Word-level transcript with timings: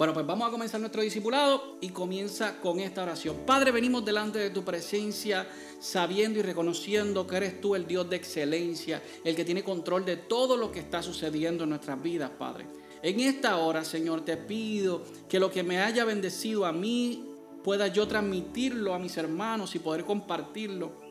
Bueno, 0.00 0.14
pues 0.14 0.26
vamos 0.26 0.48
a 0.48 0.50
comenzar 0.50 0.80
nuestro 0.80 1.02
discipulado 1.02 1.76
y 1.82 1.90
comienza 1.90 2.58
con 2.58 2.80
esta 2.80 3.02
oración. 3.02 3.36
Padre, 3.44 3.70
venimos 3.70 4.02
delante 4.02 4.38
de 4.38 4.48
tu 4.48 4.64
presencia 4.64 5.46
sabiendo 5.78 6.38
y 6.38 6.42
reconociendo 6.42 7.26
que 7.26 7.36
eres 7.36 7.60
tú 7.60 7.74
el 7.74 7.86
Dios 7.86 8.08
de 8.08 8.16
excelencia, 8.16 9.02
el 9.22 9.36
que 9.36 9.44
tiene 9.44 9.62
control 9.62 10.06
de 10.06 10.16
todo 10.16 10.56
lo 10.56 10.72
que 10.72 10.78
está 10.78 11.02
sucediendo 11.02 11.64
en 11.64 11.68
nuestras 11.68 12.02
vidas, 12.02 12.30
Padre. 12.30 12.64
En 13.02 13.20
esta 13.20 13.58
hora, 13.58 13.84
Señor, 13.84 14.24
te 14.24 14.38
pido 14.38 15.02
que 15.28 15.38
lo 15.38 15.50
que 15.50 15.62
me 15.62 15.82
haya 15.82 16.06
bendecido 16.06 16.64
a 16.64 16.72
mí 16.72 17.34
pueda 17.62 17.88
yo 17.88 18.08
transmitirlo 18.08 18.94
a 18.94 18.98
mis 18.98 19.18
hermanos 19.18 19.74
y 19.74 19.80
poder 19.80 20.06
compartirlo 20.06 21.09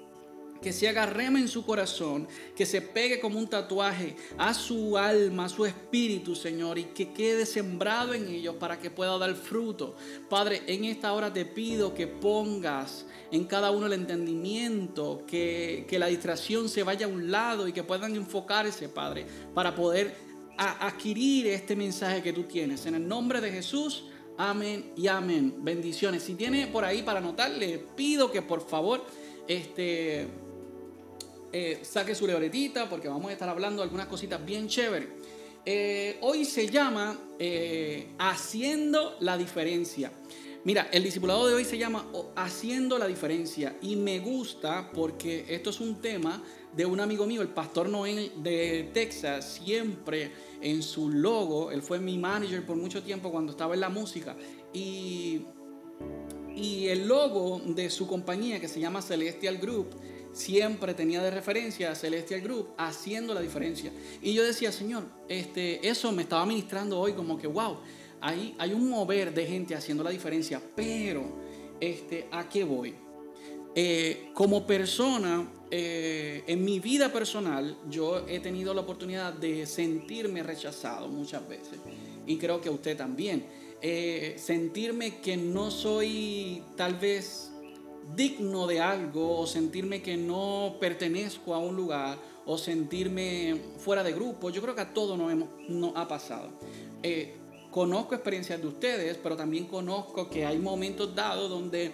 que 0.61 0.73
se 0.73 0.89
haga 0.89 1.05
rema 1.05 1.39
en 1.39 1.47
su 1.47 1.65
corazón, 1.65 2.27
que 2.55 2.65
se 2.65 2.81
pegue 2.81 3.19
como 3.19 3.39
un 3.39 3.47
tatuaje 3.47 4.15
a 4.37 4.53
su 4.53 4.97
alma, 4.97 5.45
a 5.45 5.49
su 5.49 5.65
espíritu, 5.65 6.35
Señor, 6.35 6.77
y 6.77 6.85
que 6.85 7.13
quede 7.13 7.45
sembrado 7.45 8.13
en 8.13 8.27
ellos 8.27 8.55
para 8.55 8.79
que 8.79 8.89
pueda 8.89 9.17
dar 9.17 9.35
fruto. 9.35 9.95
Padre, 10.29 10.63
en 10.67 10.85
esta 10.85 11.13
hora 11.13 11.31
te 11.31 11.45
pido 11.45 11.93
que 11.93 12.07
pongas 12.07 13.05
en 13.31 13.45
cada 13.45 13.71
uno 13.71 13.85
el 13.85 13.93
entendimiento, 13.93 15.23
que, 15.27 15.85
la 15.99 16.07
distracción 16.07 16.69
se 16.69 16.83
vaya 16.83 17.05
a 17.05 17.09
un 17.09 17.29
lado 17.29 17.67
y 17.67 17.73
que 17.73 17.83
puedan 17.83 18.15
enfocarse, 18.15 18.87
Padre, 18.89 19.25
para 19.53 19.75
poder 19.75 20.15
adquirir 20.57 21.47
este 21.47 21.75
mensaje 21.75 22.21
que 22.21 22.33
tú 22.33 22.43
tienes. 22.43 22.85
En 22.85 22.95
el 22.95 23.07
nombre 23.07 23.41
de 23.41 23.51
Jesús. 23.51 24.05
Amén 24.37 24.93
y 24.95 25.07
amén. 25.07 25.53
Bendiciones. 25.59 26.23
Si 26.23 26.35
tiene 26.35 26.67
por 26.67 26.85
ahí 26.85 27.03
para 27.03 27.19
anotar, 27.19 27.51
le 27.51 27.77
pido 27.77 28.31
que 28.31 28.41
por 28.41 28.65
favor 28.65 29.05
este, 29.49 30.27
eh, 31.51 31.79
saque 31.81 32.13
su 32.13 32.27
libretita 32.27 32.89
porque 32.89 33.07
vamos 33.07 33.29
a 33.29 33.33
estar 33.33 33.49
hablando 33.49 33.81
algunas 33.81 34.07
cositas 34.07 34.43
bien 34.45 34.67
chéveres. 34.67 35.09
Eh, 35.65 36.17
hoy 36.21 36.45
se 36.45 36.67
llama 36.67 37.17
eh, 37.37 38.09
Haciendo 38.17 39.17
la 39.19 39.37
diferencia. 39.37 40.11
Mira, 40.63 40.89
el 40.91 41.03
discipulado 41.03 41.47
de 41.47 41.53
hoy 41.53 41.65
se 41.65 41.77
llama 41.77 42.05
Haciendo 42.35 42.97
la 42.97 43.07
diferencia 43.07 43.77
y 43.81 43.95
me 43.95 44.19
gusta 44.19 44.91
porque 44.93 45.45
esto 45.47 45.69
es 45.69 45.79
un 45.79 46.01
tema 46.01 46.41
de 46.75 46.85
un 46.85 46.99
amigo 46.99 47.25
mío, 47.25 47.41
el 47.41 47.47
pastor 47.47 47.89
Noel 47.89 48.31
de 48.43 48.89
Texas, 48.93 49.59
siempre 49.63 50.31
en 50.61 50.83
su 50.83 51.09
logo, 51.09 51.71
él 51.71 51.81
fue 51.81 51.99
mi 51.99 52.17
manager 52.17 52.65
por 52.65 52.75
mucho 52.75 53.01
tiempo 53.01 53.31
cuando 53.31 53.51
estaba 53.51 53.73
en 53.73 53.79
la 53.79 53.89
música 53.89 54.35
y, 54.71 55.45
y 56.55 56.87
el 56.87 57.07
logo 57.07 57.61
de 57.65 57.89
su 57.89 58.05
compañía 58.05 58.59
que 58.59 58.67
se 58.67 58.79
llama 58.79 59.01
Celestial 59.01 59.57
Group 59.57 59.95
siempre 60.39 60.93
tenía 60.93 61.21
de 61.21 61.31
referencia 61.31 61.91
a 61.91 61.95
Celestial 61.95 62.41
Group 62.41 62.69
haciendo 62.77 63.33
la 63.33 63.41
diferencia. 63.41 63.91
Y 64.21 64.33
yo 64.33 64.43
decía, 64.43 64.71
Señor, 64.71 65.03
este, 65.27 65.87
eso 65.87 66.11
me 66.11 66.23
estaba 66.23 66.45
ministrando 66.45 66.99
hoy 66.99 67.13
como 67.13 67.37
que, 67.37 67.47
wow, 67.47 67.77
hay, 68.21 68.55
hay 68.57 68.73
un 68.73 68.89
mover 68.89 69.33
de 69.33 69.45
gente 69.45 69.75
haciendo 69.75 70.03
la 70.03 70.09
diferencia, 70.11 70.61
pero 70.75 71.23
este, 71.79 72.27
¿a 72.31 72.47
qué 72.47 72.63
voy? 72.63 72.95
Eh, 73.75 74.31
como 74.33 74.65
persona, 74.65 75.47
eh, 75.69 76.43
en 76.47 76.63
mi 76.63 76.79
vida 76.79 77.11
personal, 77.11 77.77
yo 77.89 78.25
he 78.27 78.39
tenido 78.39 78.73
la 78.73 78.81
oportunidad 78.81 79.33
de 79.33 79.65
sentirme 79.65 80.41
rechazado 80.41 81.07
muchas 81.07 81.47
veces. 81.47 81.79
Y 82.25 82.37
creo 82.37 82.61
que 82.61 82.69
usted 82.69 82.97
también. 82.97 83.45
Eh, 83.81 84.35
sentirme 84.37 85.19
que 85.21 85.37
no 85.37 85.71
soy 85.71 86.61
tal 86.75 86.95
vez 86.95 87.49
digno 88.15 88.67
de 88.67 88.79
algo 88.79 89.39
o 89.39 89.47
sentirme 89.47 90.01
que 90.01 90.17
no 90.17 90.77
pertenezco 90.79 91.53
a 91.53 91.59
un 91.59 91.75
lugar 91.75 92.17
o 92.45 92.57
sentirme 92.57 93.61
fuera 93.77 94.03
de 94.03 94.11
grupo. 94.11 94.49
Yo 94.49 94.61
creo 94.61 94.75
que 94.75 94.81
a 94.81 94.93
todos 94.93 95.17
nos, 95.17 95.31
hemos, 95.31 95.49
ha 95.95 96.07
pasado. 96.07 96.49
Eh, 97.03 97.35
conozco 97.71 98.15
experiencias 98.15 98.59
de 98.59 98.67
ustedes, 98.67 99.17
pero 99.21 99.35
también 99.35 99.65
conozco 99.65 100.29
que 100.29 100.45
hay 100.45 100.57
momentos 100.57 101.13
dados 101.13 101.49
donde 101.49 101.91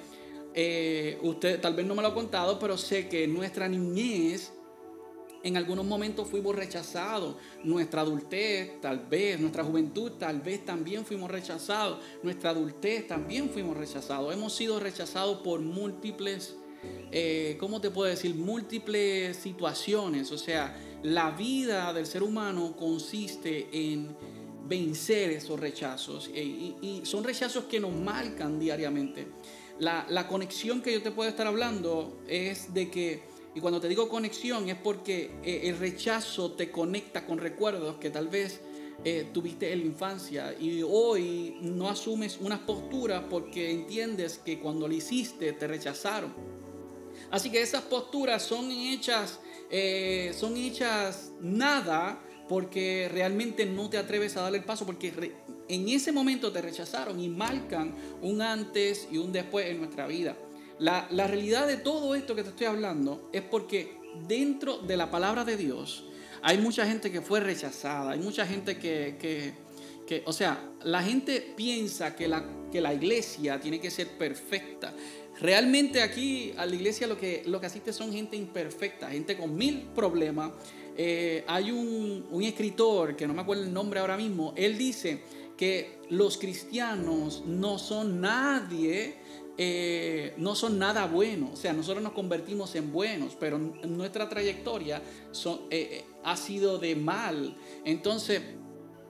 eh, 0.54 1.20
usted 1.22 1.60
tal 1.60 1.74
vez 1.74 1.86
no 1.86 1.96
me 1.96 2.02
lo 2.02 2.10
ha 2.10 2.14
contado, 2.14 2.58
pero 2.60 2.78
sé 2.78 3.10
que 3.10 3.28
nuestra 3.28 3.68
niñez 3.68 4.54
en 5.46 5.58
algunos 5.58 5.86
momentos 5.86 6.28
fuimos 6.28 6.56
rechazados. 6.56 7.36
Nuestra 7.64 8.02
adultez, 8.02 8.82
tal 8.82 9.06
vez, 9.06 9.40
nuestra 9.40 9.64
juventud, 9.64 10.14
tal 10.14 10.42
vez 10.42 10.66
también 10.66 11.06
fuimos 11.06 11.30
rechazados. 11.30 12.00
Nuestra 12.24 12.50
adultez 12.50 13.08
también 13.08 13.52
fuimos 13.52 13.78
rechazados. 13.78 14.34
Hemos 14.34 14.56
sido 14.56 14.80
rechazados 14.80 15.42
por 15.42 15.60
múltiples, 15.60 16.56
eh, 17.12 17.58
¿cómo 17.60 17.80
te 17.80 17.92
puedo 17.92 18.10
decir? 18.10 18.34
Múltiples 18.34 19.38
situaciones. 19.38 20.32
O 20.32 20.38
sea, 20.40 20.76
la 21.04 21.30
vida 21.30 21.94
del 21.94 22.08
ser 22.08 22.24
humano 22.24 22.76
consiste 22.76 23.70
en 23.72 24.18
vencer 24.68 25.30
esos 25.30 25.60
rechazos. 25.60 26.32
E, 26.34 26.42
y, 26.44 27.02
son 27.04 27.24
rechazos 27.24 27.66
que 27.66 27.80
nos 27.80 27.94
marcan 27.94 28.60
diariamente. 28.60 29.28
La, 29.78 30.08
la 30.10 30.28
conexión 30.28 30.82
que 30.82 30.92
yo 30.92 31.04
te 31.04 31.12
puedo 31.12 31.30
estar 31.30 31.46
hablando 31.46 32.20
es 32.28 32.74
de 32.74 32.90
que 32.90 33.35
y 33.56 33.62
cuando 33.62 33.80
te 33.80 33.88
digo 33.88 34.10
conexión 34.10 34.68
es 34.70 34.76
porque 34.76 35.32
eh, 35.42 35.62
el 35.64 35.78
rechazo 35.78 36.52
te 36.52 36.70
conecta 36.70 37.26
con 37.26 37.38
recuerdos 37.38 37.96
que 37.96 38.10
tal 38.10 38.28
vez 38.28 38.60
eh, 39.06 39.30
tuviste 39.34 39.72
en 39.72 39.80
la 39.80 39.86
infancia 39.86 40.56
y 40.60 40.84
hoy 40.84 41.58
no 41.62 41.88
asumes 41.88 42.38
una 42.42 42.66
postura 42.66 43.30
porque 43.30 43.72
entiendes 43.72 44.40
que 44.40 44.60
cuando 44.60 44.90
lo 44.90 44.94
hiciste 44.94 45.54
te 45.54 45.68
rechazaron. 45.68 46.34
Así 47.32 47.50
que 47.50 47.62
esas 47.62 47.84
posturas 47.84 48.44
son 48.44 48.70
hechas, 48.70 49.40
eh, 49.72 50.36
son 50.38 50.58
hechas 50.58 51.32
nada 51.40 52.22
porque 52.50 53.10
realmente 53.10 53.66
no 53.66 53.90
te 53.90 53.98
atreves 53.98 54.36
a 54.36 54.42
darle 54.42 54.58
el 54.58 54.66
paso 54.66 54.86
porque 54.86 55.34
en 55.70 55.90
ese 55.90 56.12
momento 56.12 56.52
te 56.52 56.62
rechazaron 56.62 57.22
y 57.22 57.30
marcan 57.30 57.96
un 58.22 58.42
antes 58.42 59.08
y 59.10 59.18
un 59.18 59.32
después 59.32 59.66
en 59.68 59.80
nuestra 59.80 60.08
vida. 60.08 60.36
La, 60.80 61.08
realidad 61.10 61.68
de 61.68 61.78
todo 61.78 62.16
esto 62.16 62.36
que 62.36 62.44
te 62.44 62.50
estoy 62.50 62.68
hablando 62.68 63.30
es 63.32 63.42
porque 63.42 63.98
dentro 64.28 64.80
de 64.80 64.98
la 64.98 65.10
palabra 65.10 65.46
de 65.46 65.56
Dios 65.56 66.06
hay 66.42 66.58
mucha 66.58 66.86
gente 66.86 67.12
que 67.12 67.22
fue 67.22 67.40
rechazada, 67.40 68.12
hay 68.12 68.20
mucha 68.20 68.46
gente 68.46 68.78
que, 68.78 69.54
o 70.26 70.34
sea, 70.34 70.70
la 70.84 71.02
gente 71.02 71.54
piensa 71.56 72.16
que 72.16 72.28
la, 72.28 72.46
que 72.72 72.82
la 72.82 72.94
iglesia 72.94 73.60
tiene 73.60 73.80
que 73.80 73.90
ser 73.90 74.18
perfecta. 74.18 74.94
Realmente 75.40 76.02
aquí 76.02 76.54
a 76.58 76.66
la 76.66 76.76
iglesia 76.76 77.08
lo 77.08 77.18
que, 77.18 77.44
lo 77.46 77.60
que 77.60 77.66
asiste 77.66 77.92
son 77.92 78.12
gente 78.12 78.38
imperfecta, 78.38 79.10
gente 79.10 79.38
con 79.38 79.56
mil 79.56 79.88
problemas. 79.96 80.52
Eh, 80.98 81.44
hay 81.48 81.72
un, 81.72 82.26
un 82.30 82.44
escritor, 82.44 83.16
que 83.16 83.28
no 83.28 83.34
me 83.34 83.42
acuerdo 83.42 83.64
el 83.64 83.74
nombre 83.74 84.00
ahora 84.00 84.16
mismo, 84.16 84.54
él 84.56 84.78
dice 84.78 85.22
que 85.58 86.00
los 86.10 86.38
cristianos 86.38 87.44
no 87.46 87.78
son 87.78 88.22
nadie 88.22 89.18
eh, 89.58 90.34
no 90.38 90.54
son 90.54 90.78
nada 90.78 91.06
buenos. 91.08 91.52
O 91.54 91.56
sea, 91.56 91.72
nosotros 91.72 92.04
nos 92.04 92.14
convertimos 92.14 92.76
en 92.76 92.92
buenos, 92.92 93.38
pero 93.40 93.58
nuestra 93.58 94.28
trayectoria 94.28 94.98
eh, 94.98 95.62
eh, 95.70 96.06
ha 96.24 96.36
sido 96.36 96.78
de 96.78 96.96
mal. 96.96 97.56
Entonces, 97.86 98.42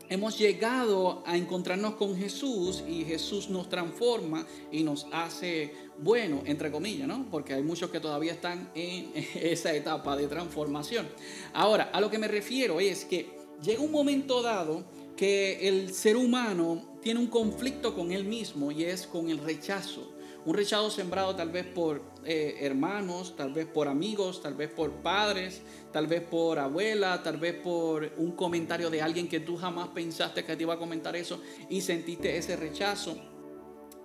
hemos 0.07 0.37
llegado 0.37 1.23
a 1.25 1.35
encontrarnos 1.35 1.95
con 1.95 2.15
Jesús 2.15 2.83
y 2.87 3.03
Jesús 3.05 3.49
nos 3.49 3.69
transforma 3.69 4.45
y 4.71 4.83
nos 4.83 5.07
hace 5.11 5.73
bueno, 5.97 6.43
entre 6.45 6.71
comillas, 6.71 7.07
¿no? 7.07 7.27
Porque 7.31 7.55
hay 7.55 7.63
muchos 7.63 7.89
que 7.89 7.99
todavía 7.99 8.33
están 8.33 8.69
en 8.75 9.13
esa 9.35 9.73
etapa 9.73 10.15
de 10.15 10.27
transformación. 10.27 11.07
Ahora, 11.53 11.89
a 11.91 11.99
lo 11.99 12.11
que 12.11 12.19
me 12.19 12.27
refiero 12.27 12.79
es 12.79 13.03
que 13.05 13.35
llega 13.63 13.81
un 13.81 13.91
momento 13.91 14.43
dado 14.43 14.85
que 15.15 15.67
el 15.67 15.93
ser 15.93 16.17
humano 16.17 16.97
tiene 17.01 17.19
un 17.19 17.27
conflicto 17.27 17.95
con 17.95 18.11
él 18.11 18.25
mismo 18.25 18.71
y 18.71 18.83
es 18.83 19.07
con 19.07 19.29
el 19.29 19.37
rechazo. 19.37 20.11
Un 20.45 20.53
rechazo 20.53 20.91
sembrado 20.91 21.35
tal 21.35 21.49
vez 21.49 21.65
por 21.65 22.03
eh, 22.23 22.57
hermanos, 22.61 23.35
tal 23.35 23.51
vez 23.51 23.65
por 23.65 23.87
amigos, 23.87 24.43
tal 24.43 24.53
vez 24.53 24.69
por 24.69 24.91
padres, 25.01 25.61
tal 25.91 26.05
vez 26.05 26.21
por 26.21 26.59
abuela, 26.59 27.23
tal 27.23 27.37
vez 27.37 27.55
por 27.55 28.11
un 28.17 28.33
comentario 28.33 28.91
de 28.91 29.01
alguien 29.01 29.27
que 29.27 29.39
tú 29.39 29.57
jamás 29.57 29.87
pensaste 29.89 30.43
que 30.43 30.55
te 30.55 30.63
iba 30.63 30.75
a 30.75 30.77
comentar 30.77 31.15
eso 31.15 31.41
y 31.69 31.81
sentiste 31.81 32.37
ese 32.37 32.55
rechazo. 32.55 33.17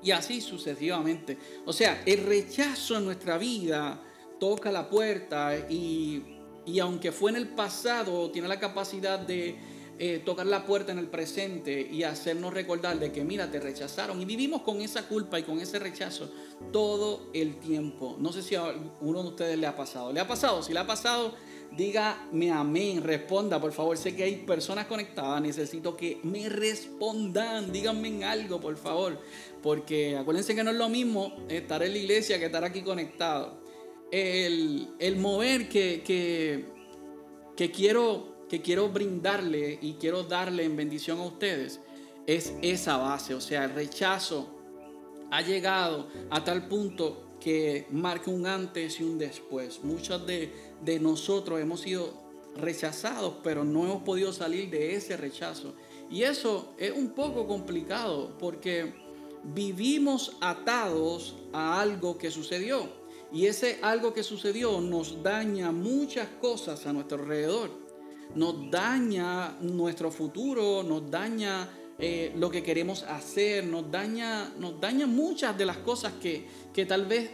Y 0.03 0.13
así 0.13 0.41
sucesivamente. 0.41 1.37
O 1.67 1.75
sea, 1.75 2.03
el 2.07 2.25
rechazo 2.25 2.97
en 2.97 3.05
nuestra 3.05 3.37
vida 3.37 4.03
toca 4.39 4.73
la 4.73 4.89
puerta 4.89 5.59
y, 5.69 6.39
y 6.65 6.79
aunque 6.79 7.13
fue 7.13 7.33
en 7.33 7.37
el 7.37 7.49
pasado, 7.49 8.31
tiene 8.31 8.49
la 8.49 8.59
capacidad 8.59 9.19
de 9.19 9.59
eh, 10.03 10.23
tocar 10.25 10.47
la 10.47 10.65
puerta 10.65 10.93
en 10.93 10.99
el 10.99 11.09
presente 11.09 11.79
y 11.79 12.05
hacernos 12.05 12.55
recordar 12.55 12.99
de 12.99 13.13
que, 13.13 13.23
mira, 13.23 13.51
te 13.51 13.61
rechazaron. 13.61 14.19
Y 14.23 14.25
vivimos 14.25 14.63
con 14.63 14.81
esa 14.81 15.07
culpa 15.07 15.39
y 15.39 15.43
con 15.43 15.61
ese 15.61 15.79
rechazo 15.79 16.33
todo 16.73 17.29
el 17.35 17.61
tiempo. 17.61 18.17
No 18.19 18.33
sé 18.33 18.43
si 18.43 18.55
a 18.55 18.65
uno 19.03 19.23
de 19.23 19.29
ustedes 19.29 19.59
le 19.59 19.67
ha 19.67 19.77
pasado. 19.77 20.11
¿Le 20.11 20.21
ha 20.21 20.27
pasado? 20.27 20.63
Si 20.63 20.73
le 20.73 20.79
ha 20.79 20.87
pasado, 20.87 21.35
dígame 21.77 22.51
amén, 22.51 23.03
responda, 23.03 23.61
por 23.61 23.73
favor. 23.73 23.99
Sé 23.99 24.17
que 24.17 24.23
hay 24.23 24.37
personas 24.37 24.87
conectadas, 24.87 25.43
necesito 25.43 25.95
que 25.99 26.19
me 26.23 26.49
respondan. 26.49 27.71
Díganme 27.71 28.25
algo, 28.25 28.59
por 28.59 28.79
favor. 28.79 29.21
Porque 29.63 30.17
acuérdense 30.17 30.55
que 30.55 30.65
no 30.65 30.71
es 30.71 30.79
lo 30.79 30.89
mismo 30.89 31.37
estar 31.51 31.83
en 31.83 31.93
la 31.93 31.99
iglesia 31.99 32.39
que 32.39 32.47
estar 32.47 32.65
aquí 32.65 32.81
conectado. 32.81 33.61
El, 34.11 34.89
mover 35.19 35.69
que, 35.69 36.03
que, 36.03 36.65
que 37.55 37.71
quiero 37.71 38.30
que 38.51 38.61
quiero 38.61 38.89
brindarle 38.89 39.79
y 39.81 39.95
quiero 39.95 40.25
darle 40.25 40.65
en 40.65 40.77
bendición 40.77 41.21
a 41.21 41.23
ustedes 41.23 41.81
es 42.27 42.53
esa 42.63 42.97
base, 42.97 43.33
o 43.35 43.41
sea, 43.41 43.65
el 43.65 43.75
rechazo 43.75 44.49
ha 45.31 45.41
llegado 45.41 46.09
a 46.31 46.43
tal 46.43 46.67
punto 46.67 47.29
que 47.41 47.87
marca 47.91 48.31
un 48.31 48.47
antes 48.47 49.01
y 49.01 49.05
un 49.05 49.19
después. 49.19 49.83
Muchos 49.85 50.27
de, 50.27 50.53
de 50.83 50.99
nosotros 50.99 51.61
hemos 51.61 51.81
sido 51.81 52.13
rechazados, 52.57 53.35
pero 53.45 53.65
no 53.65 53.85
hemos 53.85 54.03
podido 54.03 54.33
salir 54.33 54.69
de 54.69 54.97
ese 54.97 55.17
rechazo. 55.17 55.75
Y 56.11 56.25
eso 56.25 56.75
es 56.77 56.91
un 56.91 57.11
poco 57.11 57.47
complicado 57.47 58.37
porque 58.39 58.93
vivimos 59.45 60.37
atados 60.41 61.37
a 61.53 61.81
algo 61.81 62.19
que 62.19 62.33
sucedió. 62.33 62.89
Y 63.33 63.47
ese 63.47 63.79
algo 63.81 64.13
que 64.13 64.25
sucedió 64.25 64.81
nos 64.81 65.23
daña 65.23 65.71
muchas 65.71 66.29
cosas 66.41 66.85
a 66.87 66.93
nuestro 66.93 67.23
alrededor. 67.23 67.90
Nos 68.35 68.71
daña 68.71 69.57
nuestro 69.61 70.11
futuro, 70.11 70.83
nos 70.83 71.11
daña 71.11 71.69
eh, 71.99 72.33
lo 72.37 72.51
que 72.51 72.63
queremos 72.63 73.03
hacer, 73.03 73.65
nos 73.65 73.91
daña, 73.91 74.53
nos 74.59 74.81
daña 74.81 75.07
muchas 75.07 75.57
de 75.59 75.67
las 75.67 75.79
cosas 75.79 76.13
que, 76.21 76.47
que 76.73 76.87
tal 76.87 77.07
vez 77.07 77.31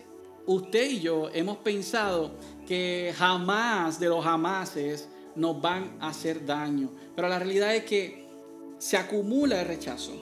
usted 0.47 0.91
y 0.91 1.01
yo 1.01 1.29
hemos 1.33 1.59
pensado 1.59 2.33
que 2.67 3.13
jamás 3.17 4.01
de 4.01 4.09
los 4.09 4.25
jamases 4.25 5.09
nos 5.35 5.61
van 5.61 5.97
a 6.01 6.09
hacer 6.09 6.45
daño. 6.45 6.91
Pero 7.15 7.29
la 7.29 7.39
realidad 7.39 7.75
es 7.75 7.85
que 7.85 8.27
se 8.79 8.97
acumula 8.97 9.61
el 9.61 9.67
rechazo. 9.69 10.13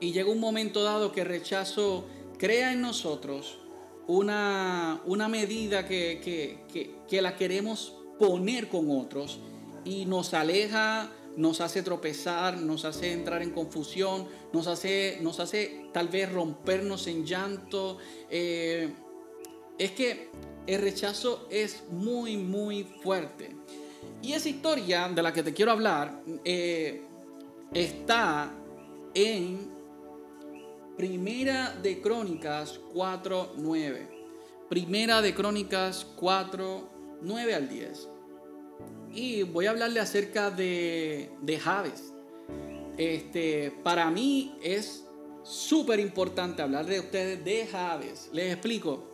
Y 0.00 0.12
llega 0.12 0.30
un 0.30 0.40
momento 0.40 0.82
dado 0.82 1.12
que 1.12 1.20
el 1.20 1.28
rechazo 1.28 2.04
crea 2.38 2.72
en 2.72 2.80
nosotros 2.80 3.58
una, 4.06 5.00
una 5.06 5.28
medida 5.28 5.86
que, 5.86 6.20
que, 7.08 7.22
la 7.22 7.36
queremos 7.36 7.94
poner 8.18 8.68
con 8.68 8.90
otros 8.90 9.38
y 9.84 10.04
nos 10.06 10.34
aleja, 10.34 11.10
nos 11.36 11.60
hace 11.60 11.82
tropezar, 11.82 12.58
nos 12.58 12.84
hace 12.84 13.12
entrar 13.12 13.42
en 13.42 13.50
confusión, 13.50 14.26
nos 14.52 14.66
hace, 14.66 15.18
nos 15.22 15.40
hace 15.40 15.86
tal 15.92 16.08
vez 16.08 16.30
rompernos 16.30 17.06
en 17.06 17.24
llanto. 17.24 17.98
Eh, 18.30 18.92
es 19.78 19.92
que 19.92 20.30
el 20.66 20.80
rechazo 20.80 21.46
es 21.50 21.84
muy, 21.90 22.36
muy 22.36 22.84
fuerte. 22.84 23.56
Y 24.20 24.34
esa 24.34 24.48
historia 24.48 25.08
de 25.08 25.22
la 25.22 25.32
que 25.32 25.42
te 25.42 25.52
quiero 25.52 25.72
hablar 25.72 26.22
eh, 26.44 27.02
está 27.72 28.52
en 29.14 29.70
Primera 30.96 31.74
de 31.82 32.00
Crónicas 32.00 32.80
4.9. 32.94 34.08
Primera 34.68 35.20
de 35.20 35.34
Crónicas 35.34 36.06
4, 36.16 36.88
9 37.22 37.54
al 37.54 37.68
10. 37.68 38.08
Y 39.12 39.42
voy 39.42 39.66
a 39.66 39.70
hablarle 39.70 40.00
acerca 40.00 40.50
de, 40.50 41.30
Javes. 41.62 42.12
Este, 42.96 43.72
para 43.82 44.10
mí 44.10 44.56
es 44.62 45.04
súper 45.42 46.00
importante 46.00 46.62
hablar 46.62 46.86
de 46.86 47.00
ustedes 47.00 47.44
de 47.44 47.66
Javes. 47.66 48.30
Les 48.32 48.52
explico. 48.52 49.10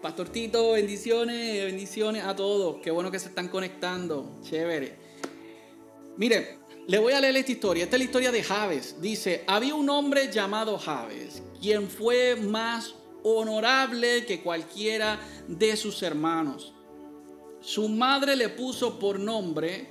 Pastor 0.00 0.28
Tito, 0.30 0.72
bendiciones, 0.72 1.64
bendiciones 1.64 2.24
a 2.24 2.34
todos. 2.34 2.76
Qué 2.82 2.90
bueno 2.90 3.10
que 3.10 3.18
se 3.18 3.28
están 3.28 3.48
conectando. 3.48 4.40
Chévere. 4.42 4.96
Mire, 6.16 6.58
le 6.88 6.98
voy 6.98 7.12
a 7.12 7.20
leer 7.20 7.36
esta 7.36 7.52
historia. 7.52 7.84
Esta 7.84 7.96
es 7.96 8.00
la 8.00 8.04
historia 8.04 8.32
de 8.32 8.42
Javes. 8.42 9.00
Dice, 9.00 9.44
había 9.46 9.74
un 9.74 9.88
hombre 9.88 10.32
llamado 10.32 10.76
Javes, 10.78 11.42
quien 11.60 11.88
fue 11.88 12.34
más 12.36 12.96
honorable 13.22 14.26
que 14.26 14.42
cualquiera 14.42 15.20
de 15.46 15.76
sus 15.76 16.02
hermanos. 16.02 16.71
Su 17.62 17.88
madre 17.88 18.34
le 18.34 18.48
puso 18.48 18.98
por 18.98 19.20
nombre, 19.20 19.86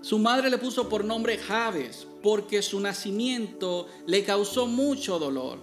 su 0.00 0.18
madre 0.18 0.50
le 0.50 0.58
puso 0.58 0.88
por 0.88 1.04
nombre 1.04 1.38
Javes, 1.38 2.08
porque 2.24 2.60
su 2.60 2.80
nacimiento 2.80 3.86
le 4.06 4.24
causó 4.24 4.66
mucho 4.66 5.20
dolor. 5.20 5.60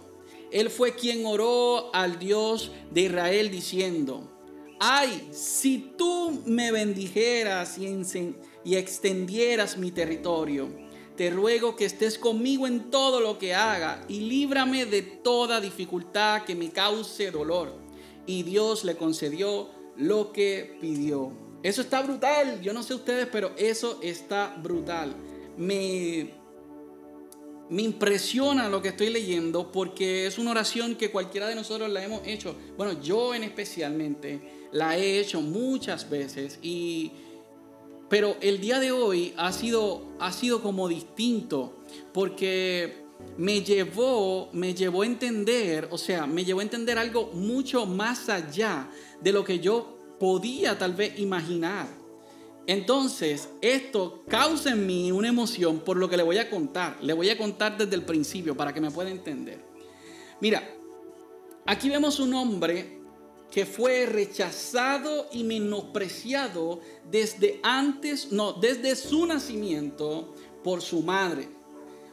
Él 0.49 0.69
fue 0.69 0.95
quien 0.95 1.25
oró 1.25 1.93
al 1.93 2.19
Dios 2.19 2.71
de 2.89 3.01
Israel 3.01 3.51
diciendo, 3.51 4.31
ay, 4.79 5.27
si 5.31 5.93
tú 5.97 6.41
me 6.45 6.71
bendijeras 6.71 7.77
y, 7.77 7.85
y 8.63 8.75
extendieras 8.75 9.77
mi 9.77 9.91
territorio. 9.91 10.69
Te 11.17 11.29
ruego 11.31 11.75
que 11.75 11.83
estés 11.83 12.17
conmigo 12.17 12.65
en 12.65 12.89
todo 12.89 13.19
lo 13.19 13.37
que 13.37 13.53
haga 13.53 14.05
y 14.07 14.21
líbrame 14.21 14.85
de 14.85 15.01
toda 15.01 15.59
dificultad 15.59 16.43
que 16.43 16.55
me 16.55 16.69
cause 16.69 17.29
dolor. 17.29 17.73
Y 18.25 18.43
Dios 18.43 18.85
le 18.85 18.95
concedió 18.95 19.78
lo 19.99 20.31
que 20.31 20.77
pidió. 20.81 21.31
Eso 21.61 21.81
está 21.81 22.01
brutal. 22.01 22.61
Yo 22.61 22.73
no 22.73 22.83
sé 22.83 22.93
ustedes, 22.93 23.27
pero 23.31 23.51
eso 23.57 23.99
está 24.01 24.55
brutal. 24.61 25.13
Me, 25.57 26.31
me 27.69 27.81
impresiona 27.81 28.69
lo 28.69 28.81
que 28.81 28.89
estoy 28.89 29.09
leyendo 29.09 29.71
porque 29.71 30.25
es 30.25 30.39
una 30.39 30.51
oración 30.51 30.95
que 30.95 31.11
cualquiera 31.11 31.47
de 31.47 31.55
nosotros 31.55 31.89
la 31.89 32.03
hemos 32.03 32.25
hecho. 32.25 32.55
Bueno, 32.77 33.01
yo 33.01 33.35
en 33.35 33.43
especialmente 33.43 34.67
la 34.71 34.97
he 34.97 35.19
hecho 35.19 35.41
muchas 35.41 36.09
veces 36.09 36.59
y 36.61 37.11
pero 38.09 38.37
el 38.41 38.59
día 38.59 38.79
de 38.79 38.91
hoy 38.91 39.33
ha 39.37 39.51
sido, 39.51 40.01
ha 40.19 40.31
sido 40.31 40.63
como 40.63 40.87
distinto 40.87 41.77
porque 42.11 42.98
me 43.37 43.61
llevó, 43.61 44.49
me 44.53 44.73
llevó 44.73 45.03
a 45.03 45.05
entender, 45.05 45.87
o 45.91 45.97
sea, 45.97 46.25
me 46.25 46.43
llevó 46.43 46.59
a 46.59 46.63
entender 46.63 46.97
algo 46.97 47.31
mucho 47.33 47.85
más 47.85 48.29
allá 48.29 48.89
de 49.21 49.31
lo 49.31 49.43
que 49.43 49.59
yo 49.59 49.97
podía 50.19 50.77
tal 50.77 50.93
vez 50.93 51.17
imaginar. 51.19 51.87
Entonces, 52.67 53.49
esto 53.61 54.23
causa 54.27 54.71
en 54.71 54.85
mí 54.85 55.11
una 55.11 55.29
emoción 55.29 55.79
por 55.79 55.97
lo 55.97 56.07
que 56.07 56.17
le 56.17 56.23
voy 56.23 56.37
a 56.37 56.49
contar. 56.49 56.97
Le 57.01 57.13
voy 57.13 57.29
a 57.29 57.37
contar 57.37 57.77
desde 57.77 57.95
el 57.95 58.03
principio 58.03 58.55
para 58.55 58.73
que 58.73 58.81
me 58.81 58.91
pueda 58.91 59.09
entender. 59.09 59.59
Mira, 60.39 60.69
aquí 61.65 61.89
vemos 61.89 62.19
un 62.19 62.33
hombre 62.33 62.99
que 63.49 63.65
fue 63.65 64.05
rechazado 64.05 65.27
y 65.31 65.43
menospreciado 65.43 66.81
desde 67.09 67.59
antes, 67.63 68.31
no, 68.31 68.53
desde 68.53 68.95
su 68.95 69.25
nacimiento 69.25 70.35
por 70.63 70.81
su 70.81 71.01
madre. 71.01 71.58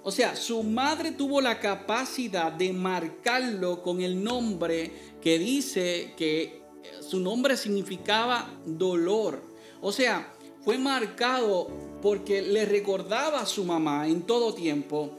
O 0.06 0.12
sea, 0.12 0.37
su 0.37 0.62
madre 0.62 1.11
tuvo 1.11 1.41
la 1.41 1.58
capacidad 1.58 2.53
de 2.53 2.73
marcarlo 2.73 3.82
con 3.82 4.00
el 4.00 4.23
nombre 4.23 4.93
que 5.20 5.37
dice 5.37 6.14
que 6.17 6.62
su 7.00 7.19
nombre 7.19 7.56
significaba 7.56 8.49
dolor. 8.64 9.43
O 9.81 9.91
sea, 9.91 10.32
fue 10.61 10.79
marcado 10.79 11.67
porque 12.00 12.41
le 12.41 12.67
recordaba 12.67 13.41
a 13.41 13.47
su 13.47 13.64
mamá 13.64 14.06
en 14.06 14.23
todo 14.23 14.55
tiempo. 14.55 15.11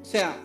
O 0.00 0.04
sea, 0.04 0.40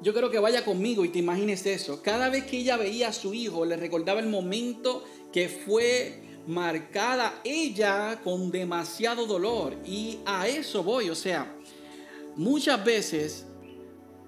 yo 0.00 0.14
creo 0.14 0.30
que 0.30 0.38
vaya 0.38 0.64
conmigo 0.64 1.04
y 1.04 1.08
te 1.08 1.18
imagines 1.18 1.66
eso. 1.66 2.04
Cada 2.04 2.28
vez 2.28 2.44
que 2.44 2.58
ella 2.58 2.76
veía 2.76 3.08
a 3.08 3.12
su 3.12 3.34
hijo, 3.34 3.64
le 3.64 3.76
recordaba 3.76 4.20
el 4.20 4.28
momento 4.28 5.02
que 5.32 5.48
fue 5.48 6.22
marcada 6.46 7.40
ella 7.42 8.20
con 8.22 8.52
demasiado 8.52 9.26
dolor. 9.26 9.74
Y 9.84 10.20
a 10.24 10.46
eso 10.46 10.84
voy. 10.84 11.10
O 11.10 11.16
sea, 11.16 11.56
muchas 12.40 12.82
veces 12.82 13.44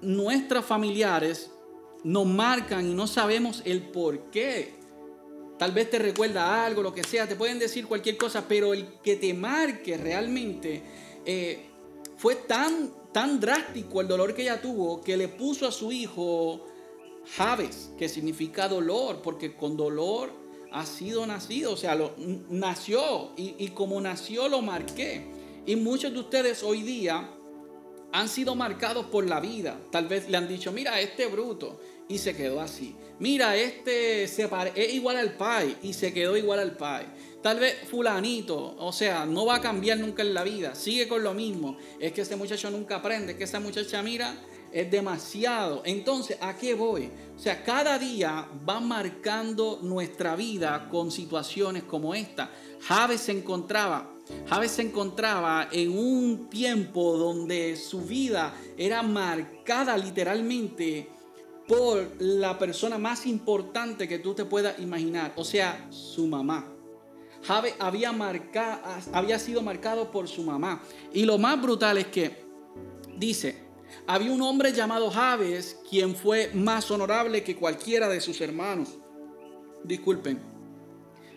nuestros 0.03 0.63
familiares 0.63 1.49
nos 2.03 2.27
marcan 2.27 2.87
y 2.87 2.93
no 2.93 3.07
sabemos 3.07 3.63
el 3.65 3.81
por 3.81 4.29
qué. 4.29 4.75
Tal 5.57 5.71
vez 5.71 5.89
te 5.89 5.97
recuerda 5.97 6.63
algo, 6.63 6.83
lo 6.83 6.93
que 6.93 7.03
sea, 7.03 7.27
te 7.27 7.35
pueden 7.35 7.57
decir 7.57 7.87
cualquier 7.87 8.17
cosa, 8.17 8.47
pero 8.47 8.71
el 8.73 8.99
que 9.01 9.15
te 9.15 9.33
marque 9.33 9.97
realmente 9.97 10.83
eh, 11.25 11.65
fue 12.17 12.35
tan 12.35 12.91
tan 13.11 13.39
drástico 13.39 14.01
el 14.01 14.07
dolor 14.07 14.33
que 14.35 14.43
ella 14.43 14.59
tuvo 14.61 15.01
que 15.01 15.17
le 15.17 15.27
puso 15.27 15.67
a 15.67 15.71
su 15.71 15.91
hijo 15.91 16.67
Javes, 17.35 17.91
que 17.97 18.09
significa 18.09 18.67
dolor, 18.67 19.21
porque 19.23 19.55
con 19.55 19.75
dolor 19.75 20.31
ha 20.71 20.85
sido 20.85 21.25
nacido, 21.25 21.73
o 21.73 21.77
sea, 21.77 21.95
lo, 21.95 22.13
nació 22.49 23.31
y, 23.37 23.55
y 23.57 23.69
como 23.69 23.99
nació 24.01 24.49
lo 24.49 24.61
marqué. 24.61 25.25
Y 25.65 25.75
muchos 25.77 26.13
de 26.13 26.19
ustedes 26.19 26.61
hoy 26.61 26.83
día 26.83 27.39
han 28.13 28.29
sido 28.29 28.55
marcados 28.55 29.07
por 29.07 29.27
la 29.27 29.39
vida. 29.39 29.77
Tal 29.91 30.07
vez 30.07 30.29
le 30.29 30.37
han 30.37 30.47
dicho, 30.47 30.71
mira, 30.71 31.01
este 31.01 31.25
bruto, 31.27 31.79
y 32.07 32.19
se 32.19 32.35
quedó 32.35 32.61
así. 32.61 32.95
Mira, 33.19 33.55
este 33.55 34.27
se 34.27 34.49
es 34.75 34.93
igual 34.93 35.17
al 35.17 35.33
pai 35.35 35.77
y 35.81 35.93
se 35.93 36.13
quedó 36.13 36.37
igual 36.37 36.59
al 36.59 36.77
pai. 36.77 37.05
Tal 37.41 37.59
vez 37.59 37.75
fulanito, 37.89 38.75
o 38.77 38.93
sea, 38.93 39.25
no 39.25 39.45
va 39.45 39.55
a 39.55 39.61
cambiar 39.61 39.97
nunca 39.97 40.21
en 40.21 40.33
la 40.33 40.43
vida, 40.43 40.75
sigue 40.75 41.07
con 41.07 41.23
lo 41.23 41.33
mismo. 41.33 41.77
Es 41.99 42.13
que 42.13 42.21
ese 42.21 42.35
muchacho 42.35 42.69
nunca 42.69 42.97
aprende, 42.97 43.35
que 43.35 43.43
esa 43.43 43.59
muchacha 43.59 44.01
mira, 44.01 44.35
es 44.71 44.89
demasiado. 44.89 45.81
Entonces, 45.85 46.37
¿a 46.41 46.55
qué 46.55 46.73
voy? 46.73 47.09
O 47.35 47.39
sea, 47.39 47.63
cada 47.63 47.99
día 47.99 48.47
va 48.67 48.79
marcando 48.79 49.79
nuestra 49.81 50.35
vida 50.35 50.87
con 50.89 51.11
situaciones 51.11 51.83
como 51.83 52.15
esta. 52.15 52.51
Javes 52.81 53.21
se 53.21 53.31
encontraba, 53.31 54.12
Javes 54.47 54.71
se 54.71 54.83
encontraba 54.83 55.67
en 55.71 55.97
un 55.97 56.49
tiempo 56.49 57.17
donde 57.17 57.75
su 57.75 58.01
vida 58.01 58.53
era 58.77 59.03
marcada 59.03 59.97
literalmente 59.97 61.09
por 61.67 62.09
la 62.19 62.57
persona 62.57 62.97
más 62.97 63.25
importante 63.25 64.07
que 64.07 64.19
tú 64.19 64.33
te 64.33 64.45
puedas 64.45 64.79
imaginar, 64.79 65.33
o 65.35 65.43
sea, 65.43 65.87
su 65.89 66.27
mamá. 66.27 66.73
Jabe 67.43 67.73
había, 67.79 69.39
sido 69.39 69.61
marcado 69.61 70.11
por 70.11 70.27
su 70.27 70.43
mamá. 70.43 70.81
Y 71.13 71.25
lo 71.25 71.37
más 71.37 71.61
brutal 71.61 71.97
es 71.97 72.07
que 72.07 72.45
dice, 73.17 73.63
había 74.07 74.31
un 74.31 74.41
hombre 74.41 74.71
llamado 74.71 75.11
Javes, 75.11 75.79
quien 75.89 76.15
fue 76.15 76.51
más 76.53 76.89
honorable 76.89 77.43
que 77.43 77.55
cualquiera 77.55 78.07
de 78.07 78.21
sus 78.21 78.39
hermanos. 78.39 78.97
Disculpen. 79.83 80.39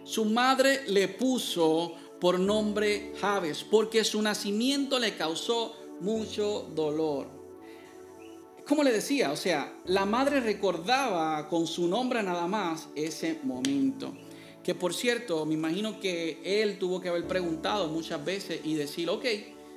Su 0.04 0.24
madre 0.24 0.82
le 0.86 1.08
puso 1.08 1.94
por 2.20 2.38
nombre 2.38 3.12
Javes, 3.20 3.64
porque 3.64 4.04
su 4.04 4.22
nacimiento 4.22 4.98
le 4.98 5.16
causó 5.16 5.76
mucho 6.00 6.70
dolor. 6.74 7.28
Como 8.66 8.82
le 8.82 8.92
decía, 8.92 9.30
o 9.30 9.36
sea, 9.36 9.72
la 9.84 10.06
madre 10.06 10.40
recordaba 10.40 11.48
con 11.48 11.66
su 11.66 11.86
nombre 11.86 12.22
nada 12.22 12.46
más 12.46 12.88
ese 12.96 13.38
momento. 13.44 14.12
Que 14.64 14.74
por 14.74 14.92
cierto, 14.92 15.46
me 15.46 15.54
imagino 15.54 16.00
que 16.00 16.40
él 16.44 16.78
tuvo 16.78 17.00
que 17.00 17.08
haber 17.08 17.28
preguntado 17.28 17.86
muchas 17.88 18.24
veces 18.24 18.60
y 18.64 18.74
decir, 18.74 19.08
ok, 19.08 19.24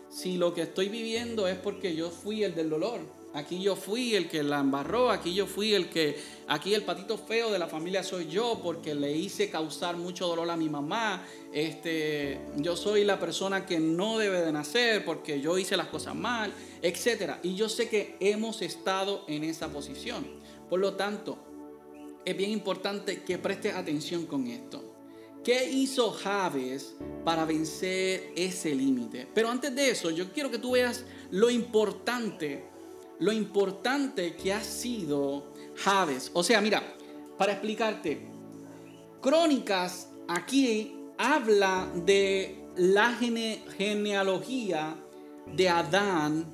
si 0.09 0.37
lo 0.37 0.55
que 0.55 0.63
estoy 0.63 0.89
viviendo 0.89 1.47
es 1.47 1.57
porque 1.57 1.95
yo 1.95 2.09
fui 2.09 2.43
el 2.43 2.55
del 2.55 2.71
dolor. 2.71 3.01
Aquí 3.35 3.61
yo 3.61 3.75
fui 3.75 4.15
el 4.15 4.27
que 4.27 4.41
la 4.41 4.59
embarró, 4.59 5.11
aquí 5.11 5.35
yo 5.35 5.45
fui 5.45 5.75
el 5.75 5.89
que, 5.89 6.17
aquí 6.49 6.73
el 6.73 6.83
patito 6.83 7.17
feo 7.17 7.51
de 7.51 7.59
la 7.59 7.67
familia 7.67 8.03
soy 8.03 8.27
yo 8.27 8.59
porque 8.61 8.95
le 8.95 9.15
hice 9.15 9.49
causar 9.49 9.95
mucho 9.95 10.27
dolor 10.27 10.49
a 10.49 10.57
mi 10.57 10.67
mamá. 10.67 11.23
Este, 11.53 12.41
yo 12.57 12.75
soy 12.75 13.05
la 13.05 13.19
persona 13.19 13.65
que 13.65 13.79
no 13.79 14.17
debe 14.17 14.41
de 14.41 14.51
nacer 14.51 15.05
porque 15.05 15.39
yo 15.39 15.57
hice 15.57 15.77
las 15.77 15.87
cosas 15.87 16.15
mal, 16.15 16.51
etc. 16.81 17.35
Y 17.43 17.55
yo 17.55 17.69
sé 17.69 17.87
que 17.87 18.17
hemos 18.19 18.61
estado 18.61 19.23
en 19.27 19.43
esa 19.43 19.69
posición. 19.69 20.25
Por 20.69 20.79
lo 20.79 20.95
tanto, 20.95 21.37
es 22.25 22.35
bien 22.35 22.51
importante 22.51 23.23
que 23.23 23.37
prestes 23.37 23.75
atención 23.75 24.25
con 24.25 24.47
esto. 24.47 24.83
¿Qué 25.43 25.69
hizo 25.69 26.11
Javes 26.11 26.95
para 27.23 27.45
vencer 27.45 28.33
ese 28.35 28.75
límite? 28.75 29.27
Pero 29.33 29.49
antes 29.49 29.73
de 29.73 29.91
eso, 29.91 30.09
yo 30.09 30.33
quiero 30.33 30.51
que 30.51 30.57
tú 30.57 30.71
veas 30.71 31.05
lo 31.31 31.49
importante, 31.49 32.65
lo 33.19 33.31
importante 33.31 34.35
que 34.35 34.51
ha 34.51 34.63
sido 34.63 35.48
Javes. 35.83 36.31
O 36.33 36.43
sea, 36.43 36.61
mira, 36.61 36.95
para 37.37 37.53
explicarte, 37.53 38.27
Crónicas 39.21 40.09
aquí 40.27 40.95
habla 41.17 41.87
de 41.93 42.63
la 42.75 43.13
genealogía 43.13 44.95
de 45.47 45.69
Adán, 45.69 46.45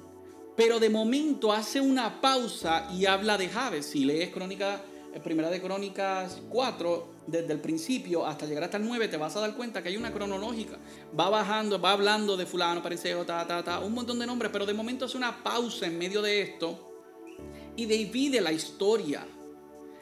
pero 0.56 0.80
de 0.80 0.90
momento 0.90 1.52
hace 1.52 1.82
una 1.82 2.22
pausa 2.22 2.88
y 2.94 3.06
habla 3.06 3.38
de 3.38 3.50
Javes. 3.50 3.86
Si 3.86 4.06
lees 4.06 4.30
Crónicas 4.30 4.82
Primera 5.24 5.50
de 5.50 5.62
Crónicas 5.62 6.42
4, 6.50 7.08
desde 7.28 7.54
el 7.54 7.62
principio 7.62 8.26
hasta 8.26 8.46
llegar 8.46 8.66
hasta 8.66 8.78
el 8.78 8.86
9, 8.86 9.08
te 9.08 9.18
vas 9.18 9.36
a 9.36 9.40
dar 9.40 9.56
cuenta 9.56 9.82
que 9.82 9.90
hay 9.90 9.98
una 9.98 10.12
cronológica. 10.12 10.78
Va 11.18 11.30
bajando, 11.30 11.80
va 11.80 11.94
hablando 11.94 12.36
de 12.36 12.46
fulano, 12.46 12.84
pareceo, 12.84 13.26
ta, 13.26 13.48
ta, 13.48 13.64
ta, 13.64 13.80
un 13.80 13.94
montón 13.94 14.20
de 14.20 14.28
nombres, 14.28 14.52
pero 14.52 14.66
de 14.66 14.74
momento 14.74 15.06
hace 15.06 15.16
una 15.16 15.42
pausa 15.42 15.86
en 15.86 15.98
medio 15.98 16.22
de 16.22 16.42
esto 16.42 16.95
y 17.76 17.86
divide 17.86 18.42
la 18.42 18.52
historia. 18.52 19.26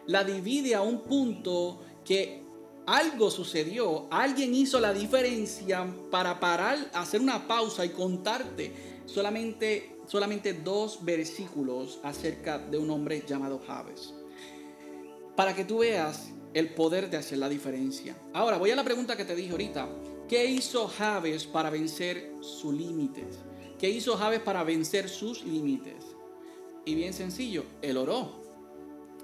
La 0.07 0.23
divide 0.23 0.75
a 0.75 0.81
un 0.81 1.01
punto 1.01 1.81
que 2.03 2.43
algo 2.85 3.31
sucedió, 3.31 4.07
alguien 4.11 4.53
hizo 4.53 4.79
la 4.79 4.93
diferencia 4.93 5.87
para 6.11 6.39
parar, 6.39 6.91
hacer 6.93 7.21
una 7.21 7.47
pausa 7.47 7.85
y 7.85 7.89
contarte 7.89 8.73
solamente, 9.05 9.97
solamente 10.07 10.53
dos 10.53 11.03
versículos 11.03 11.99
acerca 12.03 12.59
de 12.59 12.77
un 12.77 12.89
hombre 12.89 13.23
llamado 13.25 13.61
Javes 13.65 14.13
para 15.35 15.55
que 15.55 15.65
tú 15.65 15.79
veas 15.79 16.29
el 16.53 16.73
poder 16.73 17.09
de 17.09 17.17
hacer 17.17 17.39
la 17.39 17.49
diferencia. 17.49 18.15
Ahora, 18.33 18.57
voy 18.57 18.71
a 18.71 18.75
la 18.75 18.83
pregunta 18.83 19.17
que 19.17 19.25
te 19.25 19.35
dije 19.35 19.51
ahorita. 19.51 19.89
¿Qué 20.27 20.45
hizo 20.45 20.87
Javes 20.87 21.45
para 21.45 21.69
vencer 21.69 22.31
sus 22.41 22.73
límites? 22.73 23.39
¿Qué 23.79 23.89
hizo 23.89 24.15
Javes 24.15 24.39
para 24.39 24.63
vencer 24.63 25.09
sus 25.09 25.43
límites? 25.43 26.02
Y 26.85 26.95
bien 26.95 27.13
sencillo, 27.13 27.63
él 27.81 27.97
oró. 27.97 28.43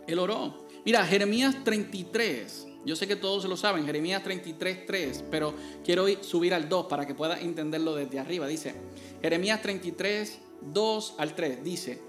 Él 0.08 0.20
oró. 0.20 0.66
Mira, 0.86 1.06
Jeremías 1.06 1.64
33. 1.64 2.68
Yo 2.86 2.96
sé 2.96 3.08
que 3.08 3.18
todos 3.18 3.44
lo 3.46 3.58
saben, 3.58 3.86
Jeremías 3.86 4.24
33, 4.24 4.86
3, 4.86 5.26
pero 5.30 5.54
quiero 5.84 6.06
subir 6.24 6.54
al 6.54 6.70
2 6.70 6.86
para 6.86 7.06
que 7.06 7.14
puedas 7.14 7.42
entenderlo 7.42 7.94
desde 7.94 8.20
arriba. 8.20 8.48
Dice, 8.48 8.74
Jeremías 9.22 9.62
33, 9.62 10.40
2 10.74 11.16
al 11.18 11.36
3, 11.36 11.64
dice, 11.64 12.02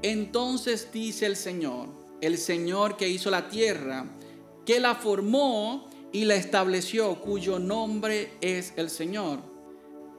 entonces 0.00 0.88
dice 0.92 1.26
el 1.26 1.36
Señor, 1.36 1.88
el 2.20 2.38
Señor 2.38 2.96
que 2.96 3.08
hizo 3.08 3.30
la 3.30 3.48
tierra, 3.48 4.06
que 4.64 4.78
la 4.78 4.94
formó 4.94 5.90
y 6.12 6.24
la 6.24 6.36
estableció, 6.36 7.20
cuyo 7.20 7.58
nombre 7.58 8.30
es 8.40 8.74
el 8.76 8.90
Señor. 8.90 9.51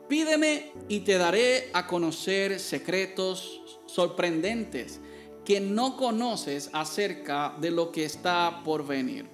Pídeme 0.07 0.71
y 0.89 1.01
te 1.01 1.17
daré 1.17 1.69
a 1.73 1.87
conocer 1.87 2.59
secretos 2.59 3.61
sorprendentes 3.85 4.99
que 5.45 5.59
no 5.59 5.97
conoces 5.97 6.69
acerca 6.73 7.55
de 7.59 7.71
lo 7.71 7.91
que 7.91 8.05
está 8.05 8.61
por 8.63 8.85
venir. 8.85 9.27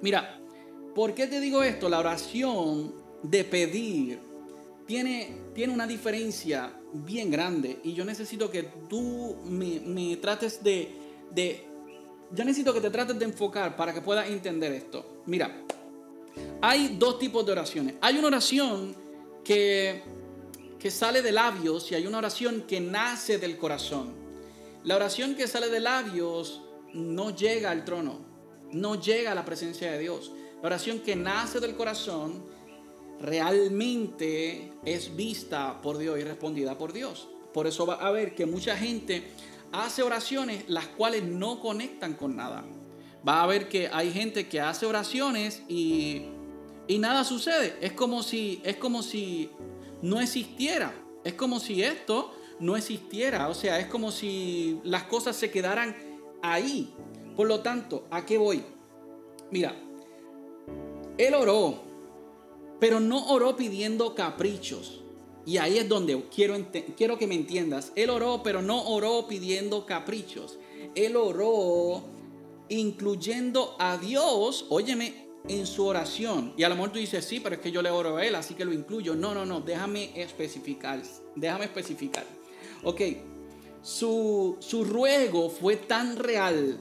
Mira, 0.00 0.40
¿por 0.94 1.14
qué 1.14 1.26
te 1.26 1.40
digo 1.40 1.62
esto? 1.62 1.88
La 1.88 1.98
oración 1.98 2.94
de 3.22 3.44
pedir 3.44 4.18
tiene, 4.86 5.36
tiene 5.54 5.72
una 5.72 5.86
diferencia 5.86 6.72
bien 6.92 7.30
grande 7.30 7.78
y 7.84 7.92
yo 7.92 8.04
necesito 8.04 8.50
que 8.50 8.64
tú 8.88 9.36
me, 9.44 10.16
trates 10.16 10.62
de, 10.62 10.90
de 11.30 11.66
yo 12.32 12.44
necesito 12.44 12.72
que 12.72 12.80
te 12.80 12.90
trates 12.90 13.18
de 13.18 13.24
enfocar 13.24 13.76
para 13.76 13.92
que 13.92 14.00
puedas 14.00 14.28
entender 14.28 14.72
esto. 14.72 15.22
Mira, 15.26 15.64
hay 16.62 16.96
dos 16.98 17.18
tipos 17.18 17.44
de 17.44 17.52
oraciones. 17.52 17.94
Hay 18.00 18.16
una 18.16 18.28
oración 18.28 18.94
que, 20.78 20.90
sale 20.90 21.22
de 21.22 21.32
labios 21.32 21.90
y 21.90 21.96
hay 21.96 22.06
una 22.06 22.18
oración 22.18 22.62
que 22.68 22.80
nace 22.80 23.38
del 23.38 23.56
corazón. 23.56 24.12
La 24.84 24.96
oración 24.96 25.34
que 25.34 25.48
sale 25.48 25.68
de 25.68 25.80
labios 25.80 26.62
no 26.94 27.34
llega 27.34 27.70
al 27.70 27.84
trono, 27.84 28.20
no 28.72 29.00
llega 29.00 29.32
a 29.32 29.34
la 29.34 29.44
presencia 29.44 29.90
de 29.90 29.98
Dios. 29.98 30.32
La 30.62 30.68
oración 30.68 31.00
que 31.00 31.16
nace 31.16 31.58
del 31.58 31.74
corazón 31.74 32.44
realmente 33.20 34.72
es 34.84 35.14
vista 35.16 35.82
por 35.82 35.98
Dios 35.98 36.18
y 36.20 36.22
respondida 36.22 36.78
por 36.78 36.92
Dios. 36.92 37.28
Por 37.52 37.66
eso 37.66 37.86
va 37.86 37.94
a 37.94 38.10
ver 38.12 38.36
que 38.36 38.46
mucha 38.46 38.76
gente 38.76 39.24
hace 39.72 40.02
oraciones 40.02 40.64
las 40.68 40.86
cuales 40.86 41.24
no 41.24 41.60
conectan 41.60 42.14
con 42.14 42.36
nada. 42.36 42.64
Va 43.26 43.42
a 43.42 43.46
ver 43.46 43.68
que 43.68 43.88
hay 43.92 44.12
gente 44.12 44.48
que 44.48 44.60
hace 44.60 44.86
oraciones 44.86 45.62
y, 45.68 46.26
y 46.90 46.98
nada 46.98 47.22
sucede. 47.22 47.76
Es 47.80 47.92
como 47.92 48.24
si 48.24 48.60
es 48.64 48.76
como 48.76 49.04
si 49.04 49.48
no 50.02 50.20
existiera. 50.20 50.92
Es 51.22 51.34
como 51.34 51.60
si 51.60 51.84
esto 51.84 52.32
no 52.58 52.76
existiera. 52.76 53.48
O 53.48 53.54
sea, 53.54 53.78
es 53.78 53.86
como 53.86 54.10
si 54.10 54.80
las 54.82 55.04
cosas 55.04 55.36
se 55.36 55.52
quedaran 55.52 55.94
ahí. 56.42 56.92
Por 57.36 57.46
lo 57.46 57.60
tanto, 57.60 58.08
¿a 58.10 58.26
qué 58.26 58.38
voy? 58.38 58.64
Mira, 59.52 59.80
él 61.16 61.34
oró, 61.34 61.80
pero 62.80 62.98
no 62.98 63.24
oró 63.28 63.54
pidiendo 63.54 64.16
caprichos. 64.16 65.00
Y 65.46 65.58
ahí 65.58 65.78
es 65.78 65.88
donde 65.88 66.20
quiero, 66.34 66.56
quiero 66.96 67.18
que 67.18 67.28
me 67.28 67.36
entiendas. 67.36 67.92
Él 67.94 68.10
oró, 68.10 68.42
pero 68.42 68.62
no 68.62 68.82
oró 68.88 69.28
pidiendo 69.28 69.86
caprichos. 69.86 70.58
Él 70.96 71.14
oró 71.14 72.02
incluyendo 72.68 73.76
a 73.78 73.96
Dios, 73.96 74.66
óyeme, 74.70 75.29
en 75.58 75.66
su 75.66 75.86
oración. 75.86 76.52
Y 76.56 76.62
a 76.62 76.68
lo 76.68 76.74
mejor 76.74 76.92
tú 76.92 76.98
dices, 76.98 77.24
sí, 77.24 77.40
pero 77.40 77.56
es 77.56 77.60
que 77.60 77.72
yo 77.72 77.82
le 77.82 77.90
oro 77.90 78.16
a 78.16 78.24
Él, 78.24 78.34
así 78.34 78.54
que 78.54 78.64
lo 78.64 78.72
incluyo. 78.72 79.14
No, 79.14 79.34
no, 79.34 79.44
no, 79.44 79.60
déjame 79.60 80.10
especificar. 80.20 81.02
Déjame 81.34 81.64
especificar. 81.64 82.24
Ok, 82.82 83.00
su, 83.82 84.56
su 84.60 84.84
ruego 84.84 85.50
fue 85.50 85.76
tan 85.76 86.16
real 86.16 86.78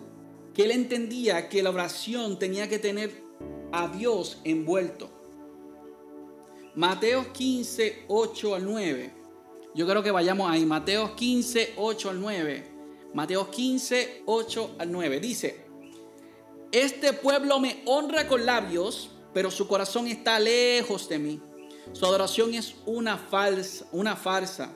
que 0.53 0.63
él 0.63 0.71
entendía 0.71 1.47
que 1.49 1.63
la 1.63 1.69
oración 1.69 2.37
tenía 2.37 2.67
que 2.67 2.79
tener 2.79 3.23
a 3.71 3.87
Dios 3.87 4.39
envuelto. 4.43 5.09
Mateo 6.75 7.31
15, 7.33 8.05
8 8.07 8.55
al 8.55 8.65
9. 8.65 9.13
Yo 9.75 9.87
creo 9.87 10.03
que 10.03 10.11
vayamos 10.11 10.49
ahí. 10.49 10.65
Mateo 10.65 11.15
15, 11.15 11.73
8 11.77 12.09
al 12.09 12.19
9. 12.19 12.71
Mateo 13.13 13.49
15, 13.49 14.23
8 14.25 14.75
al 14.79 14.91
9. 14.91 15.19
Dice, 15.19 15.68
este 16.71 17.13
pueblo 17.13 17.59
me 17.59 17.81
honra 17.85 18.27
con 18.27 18.45
labios, 18.45 19.09
pero 19.33 19.51
su 19.51 19.67
corazón 19.67 20.07
está 20.07 20.39
lejos 20.39 21.09
de 21.09 21.19
mí. 21.19 21.41
Su 21.93 22.05
adoración 22.05 22.53
es 22.53 22.75
una 22.85 23.17
falsa, 23.17 23.85
una 23.91 24.15
farsa, 24.15 24.73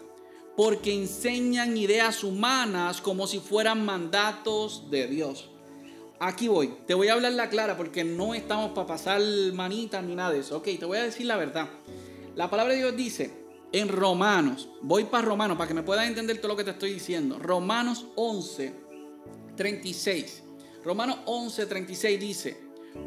porque 0.57 0.93
enseñan 0.93 1.77
ideas 1.77 2.23
humanas 2.23 3.01
como 3.01 3.27
si 3.27 3.39
fueran 3.39 3.85
mandatos 3.85 4.89
de 4.89 5.07
Dios 5.07 5.50
aquí 6.27 6.47
voy. 6.47 6.73
Te 6.88 6.93
voy 6.93 7.07
a 7.07 7.13
hablar 7.13 7.33
la 7.33 7.50
clara 7.50 7.77
porque 7.77 8.03
no 8.03 8.33
estamos 8.33 8.71
para 8.71 8.88
pasar 8.88 9.21
manitas 9.53 10.03
ni 10.03 10.15
nada 10.15 10.31
de 10.31 10.39
eso. 10.39 10.57
Ok, 10.57 10.69
te 10.79 10.85
voy 10.85 10.97
a 10.97 11.03
decir 11.03 11.25
la 11.25 11.38
verdad. 11.38 11.69
La 12.35 12.50
palabra 12.50 12.73
de 12.73 12.79
Dios 12.79 12.95
dice 12.95 13.43
en 13.71 13.89
Romanos, 13.89 14.69
voy 14.81 15.05
para 15.05 15.25
Romanos 15.25 15.57
para 15.57 15.67
que 15.67 15.73
me 15.73 15.83
puedas 15.83 16.07
entender 16.07 16.38
todo 16.38 16.50
lo 16.50 16.55
que 16.55 16.63
te 16.63 16.71
estoy 16.71 16.93
diciendo. 16.93 17.39
Romanos 17.39 18.05
11, 18.15 18.73
36. 19.55 20.43
Romanos 20.83 21.19
11, 21.25 21.65
36 21.65 22.19
dice, 22.19 22.57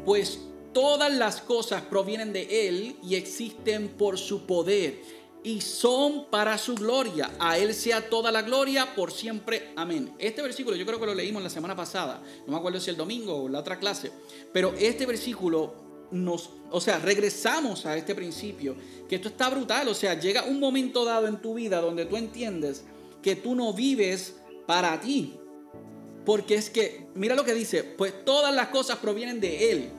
pues 0.05 0.39
todas 0.73 1.13
las 1.13 1.41
cosas 1.41 1.81
provienen 1.83 2.33
de 2.33 2.67
Él 2.67 2.97
y 3.03 3.15
existen 3.15 3.89
por 3.89 4.17
su 4.17 4.45
poder. 4.45 5.01
y 5.43 5.61
son 5.61 6.25
para 6.29 6.57
su 6.57 6.75
gloria. 6.75 7.31
A 7.39 7.57
Él 7.57 7.73
sea 7.73 8.09
toda 8.09 8.31
la 8.33 8.41
gloria 8.41 8.93
por 8.95 9.13
siempre. 9.13 9.71
Amén. 9.77 10.13
Este 10.19 10.41
versículo 10.41 10.75
yo 10.75 10.85
creo 10.85 10.99
que 10.99 11.05
lo 11.05 11.15
leímos 11.15 11.41
la 11.41 11.49
semana 11.49 11.73
pasada. 11.75 12.21
No 12.45 12.51
me 12.51 12.57
acuerdo 12.57 12.81
si 12.81 12.89
el 12.89 12.97
domingo 12.97 13.43
o 13.43 13.47
la 13.47 13.59
otra 13.59 13.79
clase. 13.79 14.11
Pero 14.51 14.73
este 14.77 15.05
versículo 15.05 15.73
nos, 16.11 16.49
o 16.69 16.81
sea, 16.81 16.99
regresamos 16.99 17.85
a 17.85 17.95
este 17.95 18.13
principio. 18.13 18.75
Que 19.07 19.15
esto 19.15 19.29
está 19.29 19.49
brutal. 19.49 19.87
O 19.87 19.93
sea, 19.93 20.19
llega 20.19 20.43
un 20.43 20.59
momento 20.59 21.05
dado 21.05 21.27
en 21.27 21.41
tu 21.41 21.53
vida 21.53 21.79
donde 21.79 22.05
tú 22.05 22.17
entiendes 22.17 22.83
que 23.21 23.37
tú 23.37 23.55
no 23.55 23.71
vives 23.71 24.35
para 24.65 24.99
ti. 24.99 25.39
Porque 26.27 26.55
es 26.55 26.69
que, 26.69 27.07
mira 27.15 27.35
lo 27.35 27.45
que 27.45 27.53
dice, 27.53 27.85
pues 27.85 28.25
todas 28.25 28.53
las 28.53 28.67
cosas 28.67 28.97
provienen 28.97 29.39
de 29.39 29.71
Él 29.71 29.89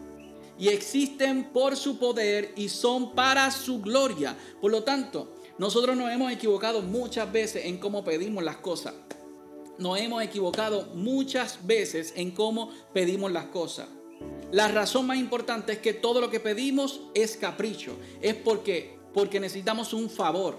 y 0.59 0.69
existen 0.69 1.45
por 1.55 1.75
su 1.75 1.99
poder 1.99 2.53
y 2.55 2.69
son 2.69 3.15
para 3.15 3.51
su 3.51 3.81
gloria. 3.81 4.37
Por 4.61 4.71
lo 4.71 4.85
tanto, 4.85 5.33
nosotros 5.57 5.97
nos 5.97 6.13
hemos 6.13 6.31
equivocado 6.31 6.83
muchas 6.83 7.33
veces 7.33 7.65
en 7.65 7.79
cómo 7.79 8.05
pedimos 8.05 8.45
las 8.45 8.59
cosas. 8.59 8.93
Nos 9.79 9.99
hemos 9.99 10.23
equivocado 10.23 10.91
muchas 10.95 11.67
veces 11.67 12.13
en 12.15 12.33
cómo 12.33 12.73
pedimos 12.93 13.33
las 13.33 13.47
cosas. 13.47 13.89
La 14.53 14.69
razón 14.69 15.07
más 15.07 15.17
importante 15.17 15.73
es 15.73 15.79
que 15.79 15.95
todo 15.95 16.21
lo 16.21 16.29
que 16.29 16.41
pedimos 16.41 17.01
es 17.15 17.39
capricho. 17.39 17.97
Es 18.21 18.35
porque, 18.35 18.99
porque 19.15 19.41
necesitamos 19.41 19.95
un 19.95 20.11
favor. 20.11 20.59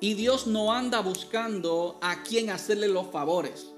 Y 0.00 0.14
Dios 0.14 0.48
no 0.48 0.72
anda 0.72 0.98
buscando 0.98 1.96
a 2.02 2.24
quién 2.24 2.50
hacerle 2.50 2.88
los 2.88 3.06
favores. 3.12 3.69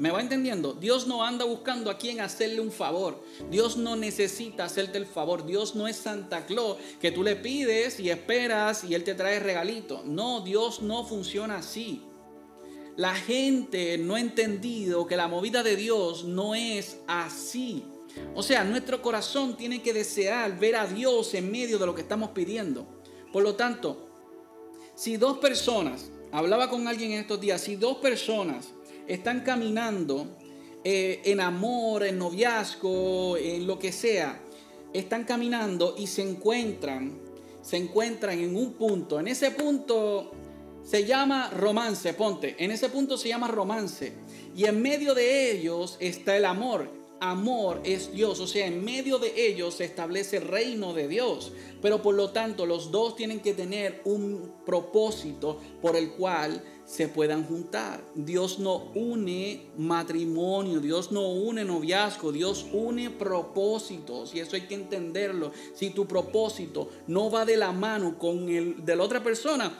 ¿Me 0.00 0.10
va 0.10 0.22
entendiendo? 0.22 0.72
Dios 0.72 1.06
no 1.06 1.22
anda 1.22 1.44
buscando 1.44 1.90
a 1.90 1.98
quién 1.98 2.22
hacerle 2.22 2.62
un 2.62 2.72
favor. 2.72 3.22
Dios 3.50 3.76
no 3.76 3.96
necesita 3.96 4.64
hacerte 4.64 4.96
el 4.96 5.04
favor. 5.04 5.44
Dios 5.44 5.74
no 5.74 5.86
es 5.86 5.96
Santa 5.96 6.46
Claus 6.46 6.78
que 6.98 7.12
tú 7.12 7.22
le 7.22 7.36
pides 7.36 8.00
y 8.00 8.08
esperas 8.08 8.82
y 8.82 8.94
Él 8.94 9.04
te 9.04 9.14
trae 9.14 9.38
regalito. 9.40 10.02
No, 10.06 10.40
Dios 10.40 10.80
no 10.80 11.04
funciona 11.04 11.58
así. 11.58 12.02
La 12.96 13.14
gente 13.14 13.98
no 13.98 14.14
ha 14.14 14.20
entendido 14.20 15.06
que 15.06 15.18
la 15.18 15.28
movida 15.28 15.62
de 15.62 15.76
Dios 15.76 16.24
no 16.24 16.54
es 16.54 16.96
así. 17.06 17.84
O 18.34 18.42
sea, 18.42 18.64
nuestro 18.64 19.02
corazón 19.02 19.54
tiene 19.54 19.82
que 19.82 19.92
desear 19.92 20.58
ver 20.58 20.76
a 20.76 20.86
Dios 20.86 21.34
en 21.34 21.52
medio 21.52 21.78
de 21.78 21.84
lo 21.84 21.94
que 21.94 22.00
estamos 22.00 22.30
pidiendo. 22.30 22.86
Por 23.34 23.42
lo 23.42 23.54
tanto, 23.54 24.08
si 24.94 25.18
dos 25.18 25.36
personas, 25.40 26.10
hablaba 26.32 26.70
con 26.70 26.88
alguien 26.88 27.12
en 27.12 27.20
estos 27.20 27.38
días, 27.38 27.60
si 27.60 27.76
dos 27.76 27.98
personas 27.98 28.70
están 29.12 29.40
caminando 29.40 30.36
eh, 30.84 31.20
en 31.24 31.40
amor, 31.40 32.04
en 32.04 32.18
noviazgo, 32.18 33.36
en 33.36 33.66
lo 33.66 33.78
que 33.78 33.92
sea, 33.92 34.40
están 34.92 35.24
caminando 35.24 35.94
y 35.98 36.06
se 36.06 36.22
encuentran, 36.22 37.18
se 37.60 37.76
encuentran 37.76 38.38
en 38.38 38.56
un 38.56 38.74
punto. 38.74 39.18
En 39.20 39.28
ese 39.28 39.50
punto 39.50 40.30
se 40.82 41.04
llama 41.04 41.50
romance, 41.50 42.14
ponte, 42.14 42.56
en 42.58 42.70
ese 42.70 42.88
punto 42.88 43.16
se 43.16 43.28
llama 43.28 43.48
romance. 43.48 44.12
Y 44.56 44.64
en 44.64 44.80
medio 44.80 45.14
de 45.14 45.52
ellos 45.52 45.96
está 46.00 46.36
el 46.36 46.44
amor 46.44 47.00
amor 47.20 47.82
es 47.84 48.12
Dios, 48.12 48.40
o 48.40 48.46
sea, 48.46 48.66
en 48.66 48.82
medio 48.82 49.18
de 49.18 49.46
ellos 49.46 49.74
se 49.74 49.84
establece 49.84 50.38
el 50.38 50.48
reino 50.48 50.94
de 50.94 51.06
Dios. 51.06 51.52
Pero 51.80 52.02
por 52.02 52.14
lo 52.14 52.30
tanto, 52.30 52.66
los 52.66 52.90
dos 52.90 53.14
tienen 53.14 53.40
que 53.40 53.54
tener 53.54 54.00
un 54.04 54.54
propósito 54.64 55.60
por 55.80 55.96
el 55.96 56.12
cual 56.12 56.64
se 56.90 57.06
puedan 57.06 57.44
juntar. 57.46 58.02
Dios 58.16 58.58
no 58.58 58.90
une 58.94 59.70
matrimonio, 59.78 60.80
Dios 60.80 61.12
no 61.12 61.28
une 61.28 61.64
noviazgo, 61.64 62.32
Dios 62.32 62.66
une 62.72 63.10
propósitos 63.10 64.34
y 64.34 64.40
eso 64.40 64.56
hay 64.56 64.62
que 64.62 64.74
entenderlo. 64.74 65.52
Si 65.74 65.90
tu 65.90 66.06
propósito 66.06 66.90
no 67.06 67.30
va 67.30 67.44
de 67.44 67.56
la 67.56 67.70
mano 67.70 68.18
con 68.18 68.48
el 68.48 68.84
de 68.84 68.96
la 68.96 69.04
otra 69.04 69.22
persona, 69.22 69.72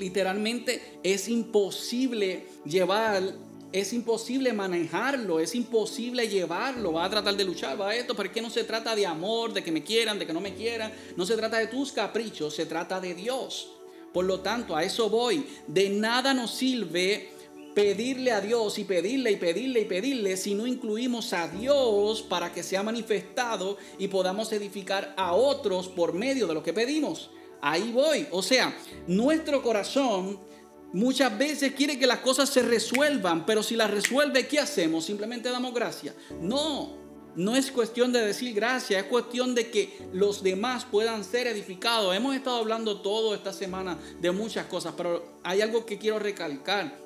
literalmente 0.00 0.98
es 1.04 1.28
imposible 1.28 2.46
llevar 2.64 3.22
es 3.70 3.94
imposible 3.94 4.52
manejarlo, 4.52 5.40
es 5.40 5.54
imposible 5.54 6.28
llevarlo. 6.28 6.92
Va 6.92 7.06
a 7.06 7.10
tratar 7.10 7.34
de 7.36 7.44
luchar, 7.44 7.80
va 7.80 7.88
a 7.88 7.96
esto, 7.96 8.14
pero 8.14 8.28
es 8.28 8.34
que 8.34 8.42
no 8.42 8.50
se 8.50 8.64
trata 8.64 8.94
de 8.94 9.06
amor, 9.06 9.54
de 9.54 9.64
que 9.64 9.72
me 9.72 9.82
quieran, 9.82 10.18
de 10.18 10.26
que 10.26 10.34
no 10.34 10.42
me 10.42 10.52
quieran. 10.54 10.92
No 11.16 11.24
se 11.24 11.36
trata 11.36 11.56
de 11.56 11.68
tus 11.68 11.90
caprichos, 11.90 12.54
se 12.54 12.66
trata 12.66 13.00
de 13.00 13.14
Dios. 13.14 13.70
Por 14.12 14.24
lo 14.24 14.40
tanto, 14.40 14.76
a 14.76 14.84
eso 14.84 15.08
voy. 15.08 15.46
De 15.66 15.88
nada 15.88 16.34
nos 16.34 16.52
sirve 16.52 17.30
pedirle 17.74 18.32
a 18.32 18.40
Dios 18.40 18.78
y 18.78 18.84
pedirle 18.84 19.32
y 19.32 19.36
pedirle 19.36 19.80
y 19.80 19.84
pedirle 19.86 20.36
si 20.36 20.54
no 20.54 20.66
incluimos 20.66 21.32
a 21.32 21.48
Dios 21.48 22.22
para 22.22 22.52
que 22.52 22.62
sea 22.62 22.82
manifestado 22.82 23.78
y 23.98 24.08
podamos 24.08 24.52
edificar 24.52 25.14
a 25.16 25.32
otros 25.32 25.88
por 25.88 26.12
medio 26.12 26.46
de 26.46 26.54
lo 26.54 26.62
que 26.62 26.72
pedimos. 26.72 27.30
Ahí 27.62 27.90
voy. 27.92 28.26
O 28.30 28.42
sea, 28.42 28.76
nuestro 29.06 29.62
corazón 29.62 30.38
Muchas 30.92 31.36
veces 31.38 31.72
quiere 31.72 31.98
que 31.98 32.06
las 32.06 32.18
cosas 32.18 32.50
se 32.50 32.60
resuelvan, 32.60 33.46
pero 33.46 33.62
si 33.62 33.76
las 33.76 33.90
resuelve, 33.90 34.46
¿qué 34.46 34.58
hacemos? 34.58 35.06
Simplemente 35.06 35.48
damos 35.48 35.72
gracias. 35.72 36.14
No, 36.38 37.01
no 37.34 37.56
es 37.56 37.70
cuestión 37.70 38.12
de 38.12 38.20
decir 38.20 38.54
gracias, 38.54 39.02
es 39.02 39.08
cuestión 39.08 39.54
de 39.54 39.70
que 39.70 39.98
los 40.12 40.42
demás 40.42 40.84
puedan 40.84 41.24
ser 41.24 41.46
edificados. 41.46 42.14
Hemos 42.14 42.34
estado 42.34 42.58
hablando 42.58 43.00
todo 43.00 43.34
esta 43.34 43.52
semana 43.52 43.98
de 44.20 44.30
muchas 44.32 44.66
cosas, 44.66 44.94
pero 44.96 45.38
hay 45.42 45.60
algo 45.60 45.86
que 45.86 45.98
quiero 45.98 46.18
recalcar. 46.18 47.00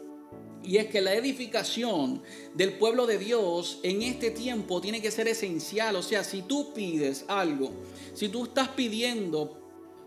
Y 0.63 0.79
es 0.79 0.87
que 0.87 1.01
la 1.01 1.15
edificación 1.15 2.23
del 2.55 2.73
pueblo 2.73 3.07
de 3.07 3.19
Dios 3.19 3.79
en 3.85 4.03
este 4.03 4.33
tiempo 4.33 4.81
tiene 4.81 5.01
que 5.01 5.13
ser 5.13 5.29
esencial. 5.29 5.95
O 5.95 6.03
sea, 6.03 6.25
si 6.25 6.43
tú 6.43 6.73
pides 6.75 7.25
algo, 7.29 7.71
si 8.15 8.29
tú 8.29 8.47
estás 8.47 8.71
pidiendo 8.71 9.63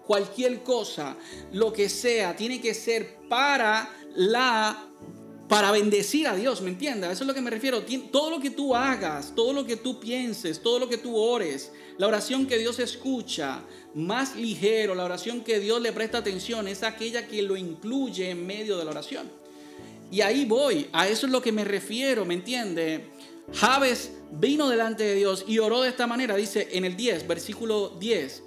cualquier 0.06 0.62
cosa, 0.64 1.16
lo 1.54 1.72
que 1.72 1.88
sea, 1.88 2.36
tiene 2.36 2.60
que 2.60 2.74
ser 2.74 3.20
para 3.30 3.90
la 4.16 4.90
para 5.50 5.72
bendecir 5.72 6.28
a 6.28 6.36
Dios, 6.36 6.62
¿me 6.62 6.70
entiendes? 6.70 7.12
Eso 7.12 7.24
es 7.24 7.28
lo 7.28 7.34
que 7.34 7.42
me 7.42 7.50
refiero. 7.50 7.84
Todo 8.12 8.30
lo 8.30 8.40
que 8.40 8.52
tú 8.52 8.76
hagas, 8.76 9.34
todo 9.36 9.52
lo 9.52 9.66
que 9.66 9.76
tú 9.76 10.00
pienses, 10.00 10.62
todo 10.62 10.78
lo 10.78 10.88
que 10.88 11.00
tú 11.00 11.18
ores, 11.18 11.72
la 11.98 12.08
oración 12.08 12.46
que 12.46 12.60
Dios 12.60 12.78
escucha, 12.78 13.64
más 13.96 14.36
ligero, 14.36 14.94
la 14.94 15.06
oración 15.06 15.44
que 15.44 15.60
Dios 15.60 15.82
le 15.82 15.92
presta 15.92 16.20
atención, 16.20 16.68
es 16.68 16.84
aquella 16.84 17.28
que 17.28 17.42
lo 17.42 17.58
incluye 17.58 18.30
en 18.30 18.46
medio 18.46 18.78
de 18.78 18.86
la 18.86 18.92
oración. 18.92 19.28
Y 20.12 20.22
ahí 20.22 20.46
voy, 20.46 20.88
a 20.94 21.08
eso 21.08 21.26
es 21.26 21.32
lo 21.32 21.42
que 21.42 21.52
me 21.52 21.64
refiero, 21.64 22.26
¿me 22.26 22.36
entiendes? 22.36 23.02
Javes 23.52 24.12
vino 24.32 24.70
delante 24.70 25.04
de 25.04 25.16
Dios 25.16 25.46
y 25.48 25.58
oró 25.58 25.82
de 25.82 25.90
esta 25.90 26.06
manera, 26.06 26.36
dice 26.36 26.68
en 26.74 26.86
el 26.86 26.96
10, 26.96 27.28
versículo 27.28 27.98
10 28.00 28.44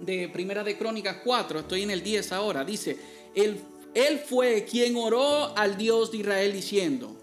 de 0.00 0.30
Primera 0.30 0.64
de 0.64 0.78
Crónicas 0.78 1.18
4, 1.22 1.60
estoy 1.60 1.82
en 1.82 1.90
el 1.90 2.02
10 2.02 2.32
ahora, 2.32 2.64
dice, 2.64 2.96
él, 3.34 3.60
él 3.94 4.18
fue 4.18 4.64
quien 4.64 4.96
oró 4.96 5.56
al 5.56 5.76
Dios 5.76 6.10
de 6.10 6.18
Israel 6.18 6.52
diciendo, 6.52 7.16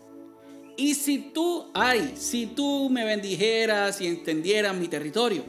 y 0.78 0.96
si 0.96 1.20
tú, 1.20 1.68
ay, 1.74 2.14
si 2.18 2.48
tú 2.48 2.90
me 2.90 3.04
bendijeras 3.04 4.02
y 4.02 4.08
extendieras 4.08 4.76
mi 4.76 4.88
territorio, 4.88 5.44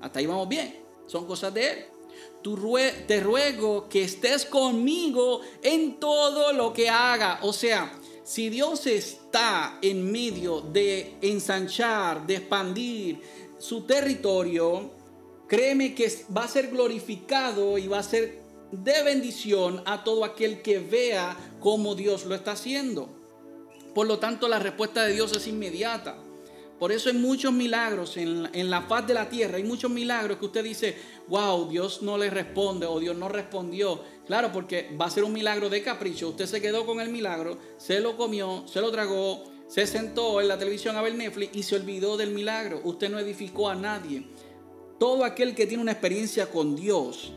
hasta 0.00 0.18
ahí 0.18 0.26
vamos 0.26 0.48
bien, 0.48 0.74
son 1.06 1.26
cosas 1.26 1.52
de 1.54 1.70
Él. 1.70 1.84
te 3.06 3.20
ruego 3.20 3.88
que 3.88 4.02
estés 4.02 4.46
conmigo 4.46 5.42
en 5.62 6.00
todo 6.00 6.52
lo 6.52 6.72
que 6.72 6.88
haga. 6.88 7.40
O 7.42 7.52
sea, 7.52 7.92
si 8.24 8.48
Dios 8.48 8.86
está 8.86 9.78
en 9.82 10.10
medio 10.10 10.60
de 10.60 11.14
ensanchar, 11.20 12.26
de 12.26 12.36
expandir 12.36 13.20
su 13.58 13.82
territorio, 13.82 14.90
créeme 15.46 15.94
que 15.94 16.10
va 16.36 16.44
a 16.44 16.48
ser 16.48 16.68
glorificado 16.68 17.78
y 17.78 17.86
va 17.86 17.98
a 17.98 18.02
ser 18.02 18.47
de 18.72 19.02
bendición 19.02 19.82
a 19.86 20.04
todo 20.04 20.24
aquel 20.24 20.62
que 20.62 20.78
vea 20.78 21.36
cómo 21.60 21.94
Dios 21.94 22.26
lo 22.26 22.34
está 22.34 22.52
haciendo. 22.52 23.08
Por 23.94 24.06
lo 24.06 24.18
tanto, 24.18 24.48
la 24.48 24.58
respuesta 24.58 25.04
de 25.04 25.14
Dios 25.14 25.32
es 25.36 25.46
inmediata. 25.46 26.18
Por 26.78 26.92
eso 26.92 27.08
hay 27.08 27.16
muchos 27.16 27.52
milagros 27.52 28.16
en, 28.16 28.48
en, 28.52 28.70
la 28.70 28.82
faz 28.82 29.06
de 29.06 29.14
la 29.14 29.28
tierra. 29.28 29.56
Hay 29.56 29.64
muchos 29.64 29.90
milagros 29.90 30.38
que 30.38 30.46
usted 30.46 30.62
dice, 30.62 30.96
wow, 31.26 31.68
Dios 31.68 32.02
no 32.02 32.16
le 32.16 32.30
responde 32.30 32.86
o 32.86 33.00
Dios 33.00 33.16
no 33.16 33.28
respondió. 33.28 34.00
Claro, 34.26 34.52
porque 34.52 34.94
va 35.00 35.06
a 35.06 35.10
ser 35.10 35.24
un 35.24 35.32
milagro 35.32 35.68
de 35.68 35.82
capricho. 35.82 36.28
Usted 36.28 36.46
se 36.46 36.60
quedó 36.60 36.86
con 36.86 37.00
el 37.00 37.08
milagro, 37.08 37.58
se 37.78 37.98
lo 37.98 38.16
comió, 38.16 38.62
se 38.68 38.80
lo 38.80 38.92
tragó, 38.92 39.42
se 39.66 39.86
sentó 39.88 40.40
en 40.40 40.46
la 40.46 40.58
televisión 40.58 40.96
a 40.96 41.02
ver 41.02 41.16
Netflix 41.16 41.56
y 41.56 41.64
se 41.64 41.74
olvidó 41.74 42.16
del 42.16 42.30
milagro. 42.30 42.80
Usted 42.84 43.10
no 43.10 43.18
edificó 43.18 43.68
a 43.68 43.74
nadie. 43.74 44.28
Todo 45.00 45.24
aquel 45.24 45.56
que 45.56 45.66
tiene 45.66 45.82
una 45.82 45.92
experiencia 45.92 46.48
con 46.48 46.76
Dios 46.76 47.32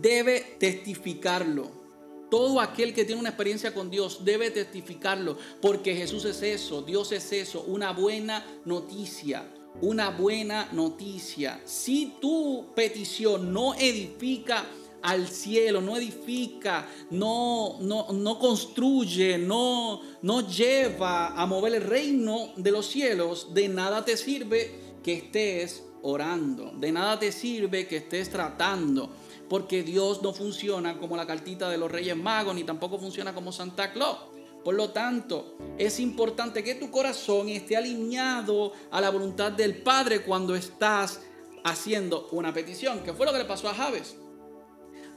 debe 0.00 0.56
testificarlo. 0.58 1.82
Todo 2.30 2.60
aquel 2.60 2.94
que 2.94 3.04
tiene 3.04 3.20
una 3.20 3.28
experiencia 3.30 3.74
con 3.74 3.90
Dios 3.90 4.24
debe 4.24 4.50
testificarlo, 4.50 5.36
porque 5.60 5.94
Jesús 5.94 6.24
es 6.24 6.42
eso, 6.42 6.80
Dios 6.80 7.12
es 7.12 7.30
eso, 7.32 7.62
una 7.66 7.92
buena 7.92 8.46
noticia, 8.64 9.46
una 9.82 10.08
buena 10.08 10.68
noticia. 10.72 11.60
Si 11.66 12.14
tu 12.20 12.72
petición 12.74 13.52
no 13.52 13.74
edifica 13.74 14.64
al 15.02 15.28
cielo, 15.28 15.82
no 15.82 15.96
edifica, 15.96 16.88
no, 17.10 17.76
no, 17.80 18.12
no 18.12 18.38
construye, 18.38 19.36
no, 19.36 20.00
no 20.22 20.48
lleva 20.48 21.28
a 21.28 21.44
mover 21.44 21.74
el 21.74 21.82
reino 21.82 22.52
de 22.56 22.70
los 22.70 22.86
cielos, 22.86 23.52
de 23.52 23.68
nada 23.68 24.04
te 24.04 24.16
sirve 24.16 24.70
que 25.02 25.14
estés 25.14 25.82
orando. 26.02 26.72
De 26.76 26.92
nada 26.92 27.18
te 27.18 27.32
sirve 27.32 27.86
que 27.86 27.98
estés 27.98 28.30
tratando. 28.30 29.10
Porque 29.52 29.82
Dios 29.82 30.22
no 30.22 30.32
funciona 30.32 30.96
como 30.96 31.14
la 31.14 31.26
cartita 31.26 31.68
de 31.68 31.76
los 31.76 31.92
Reyes 31.92 32.16
Magos, 32.16 32.54
ni 32.54 32.64
tampoco 32.64 32.98
funciona 32.98 33.34
como 33.34 33.52
Santa 33.52 33.92
Claus. 33.92 34.16
Por 34.64 34.74
lo 34.74 34.92
tanto, 34.92 35.58
es 35.76 36.00
importante 36.00 36.64
que 36.64 36.76
tu 36.76 36.90
corazón 36.90 37.50
esté 37.50 37.76
alineado 37.76 38.72
a 38.90 38.98
la 38.98 39.10
voluntad 39.10 39.52
del 39.52 39.82
Padre 39.82 40.22
cuando 40.22 40.54
estás 40.54 41.20
haciendo 41.64 42.30
una 42.32 42.54
petición, 42.54 43.00
que 43.00 43.12
fue 43.12 43.26
lo 43.26 43.32
que 43.32 43.40
le 43.40 43.44
pasó 43.44 43.68
a 43.68 43.74
Javes. 43.74 44.16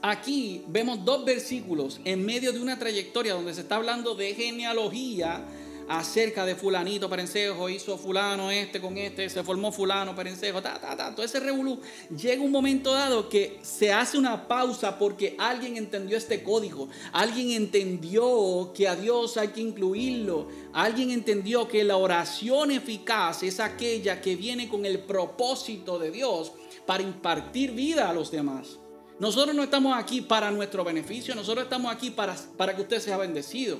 Aquí 0.02 0.64
vemos 0.68 1.02
dos 1.02 1.24
versículos 1.24 2.02
en 2.04 2.22
medio 2.22 2.52
de 2.52 2.60
una 2.60 2.78
trayectoria 2.78 3.32
donde 3.32 3.54
se 3.54 3.62
está 3.62 3.76
hablando 3.76 4.14
de 4.14 4.34
genealogía 4.34 5.46
acerca 5.88 6.44
de 6.44 6.56
fulanito 6.56 7.08
perencejo, 7.08 7.68
hizo 7.68 7.96
fulano 7.96 8.50
este 8.50 8.80
con 8.80 8.96
este, 8.98 9.28
se 9.28 9.42
formó 9.42 9.70
fulano 9.70 10.14
perencejo, 10.14 10.60
ta, 10.60 10.80
ta, 10.80 10.96
ta, 10.96 11.14
todo 11.14 11.24
ese 11.24 11.40
revolú. 11.40 11.80
Llega 12.10 12.42
un 12.42 12.50
momento 12.50 12.92
dado 12.92 13.28
que 13.28 13.58
se 13.62 13.92
hace 13.92 14.18
una 14.18 14.48
pausa 14.48 14.98
porque 14.98 15.36
alguien 15.38 15.76
entendió 15.76 16.16
este 16.16 16.42
código, 16.42 16.88
alguien 17.12 17.50
entendió 17.50 18.72
que 18.74 18.88
a 18.88 18.96
Dios 18.96 19.36
hay 19.36 19.48
que 19.48 19.60
incluirlo, 19.60 20.48
alguien 20.72 21.10
entendió 21.10 21.68
que 21.68 21.84
la 21.84 21.96
oración 21.96 22.70
eficaz 22.70 23.42
es 23.42 23.60
aquella 23.60 24.20
que 24.20 24.36
viene 24.36 24.68
con 24.68 24.84
el 24.86 25.00
propósito 25.00 25.98
de 25.98 26.10
Dios 26.10 26.52
para 26.84 27.02
impartir 27.02 27.72
vida 27.72 28.08
a 28.08 28.12
los 28.12 28.30
demás. 28.30 28.78
Nosotros 29.18 29.56
no 29.56 29.62
estamos 29.62 29.96
aquí 29.96 30.20
para 30.20 30.50
nuestro 30.50 30.84
beneficio, 30.84 31.34
nosotros 31.34 31.64
estamos 31.64 31.92
aquí 31.92 32.10
para, 32.10 32.36
para 32.56 32.76
que 32.76 32.82
usted 32.82 33.00
sea 33.00 33.16
bendecido. 33.16 33.78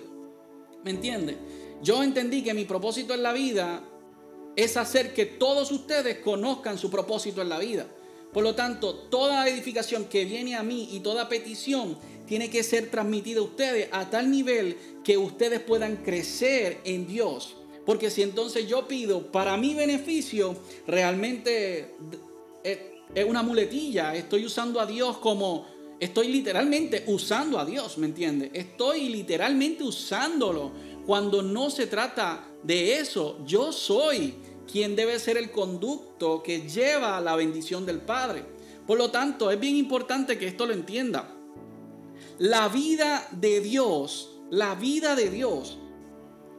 ¿Me 0.83 0.91
entiende? 0.93 1.37
Yo 1.83 2.03
entendí 2.03 2.43
que 2.43 2.55
mi 2.55 2.65
propósito 2.65 3.15
en 3.15 3.23
la 3.23 3.33
vida 3.33 3.83
es 4.57 4.77
hacer 4.77 5.13
que 5.13 5.27
todos 5.27 5.71
ustedes 5.71 6.19
conozcan 6.19 6.79
su 6.79 6.91
propósito 6.91 7.43
en 7.43 7.49
la 7.49 7.59
vida. 7.59 7.87
Por 8.33 8.43
lo 8.43 8.55
tanto, 8.55 8.95
toda 8.95 9.49
edificación 9.49 10.07
que 10.07 10.25
viene 10.25 10.57
a 10.57 10.63
mí 10.63 10.89
y 10.93 11.01
toda 11.01 11.29
petición 11.29 11.97
tiene 12.27 12.51
que 12.51 12.63
ser 12.63 12.91
transmitida 12.91 13.41
a 13.41 13.45
ustedes 13.45 13.89
a 13.93 14.11
tal 14.11 14.31
nivel 14.31 14.77
que 15.05 15.17
ustedes 15.17 15.61
puedan 15.61 15.97
crecer 15.99 16.81
en 16.85 17.07
Dios. 17.07 17.57
Porque 17.85 18.11
si 18.11 18.23
entonces 18.23 18.67
yo 18.67 18.89
pido 18.89 19.31
para 19.31 19.57
mi 19.57 19.75
beneficio, 19.75 20.57
realmente 20.87 21.95
es 23.15 23.25
una 23.25 23.43
muletilla. 23.43 24.15
Estoy 24.15 24.45
usando 24.45 24.81
a 24.81 24.87
Dios 24.87 25.19
como, 25.19 25.67
estoy 26.01 26.29
literalmente 26.29 27.05
usando 27.07 27.59
a 27.59 27.65
Dios, 27.65 27.97
¿me 27.97 28.07
entiende? 28.07 28.51
Estoy 28.53 29.09
literalmente 29.09 29.85
usándolo 29.85 30.73
cuando 31.07 31.43
no 31.43 31.71
se 31.71 31.87
trata 31.87 32.45
de 32.65 32.99
eso, 32.99 33.39
yo 33.47 33.73
soy 33.73 34.35
quien 34.71 34.97
debe 34.97 35.19
ser 35.21 35.37
el 35.37 35.53
conducto 35.53 36.43
que 36.43 36.69
lleva 36.69 37.21
la 37.21 37.37
bendición 37.37 37.87
del 37.87 38.01
Padre. 38.01 38.45
Por 38.87 38.99
lo 38.99 39.11
tanto, 39.11 39.51
es 39.51 39.61
bien 39.61 39.77
importante 39.77 40.37
que 40.37 40.49
esto 40.49 40.67
lo 40.67 40.73
entienda. 40.73 41.33
La 42.39 42.69
vida 42.69 43.27
de 43.31 43.61
Dios, 43.61 44.41
la 44.51 44.75
vida 44.75 45.15
de 45.15 45.31
Dios, 45.31 45.79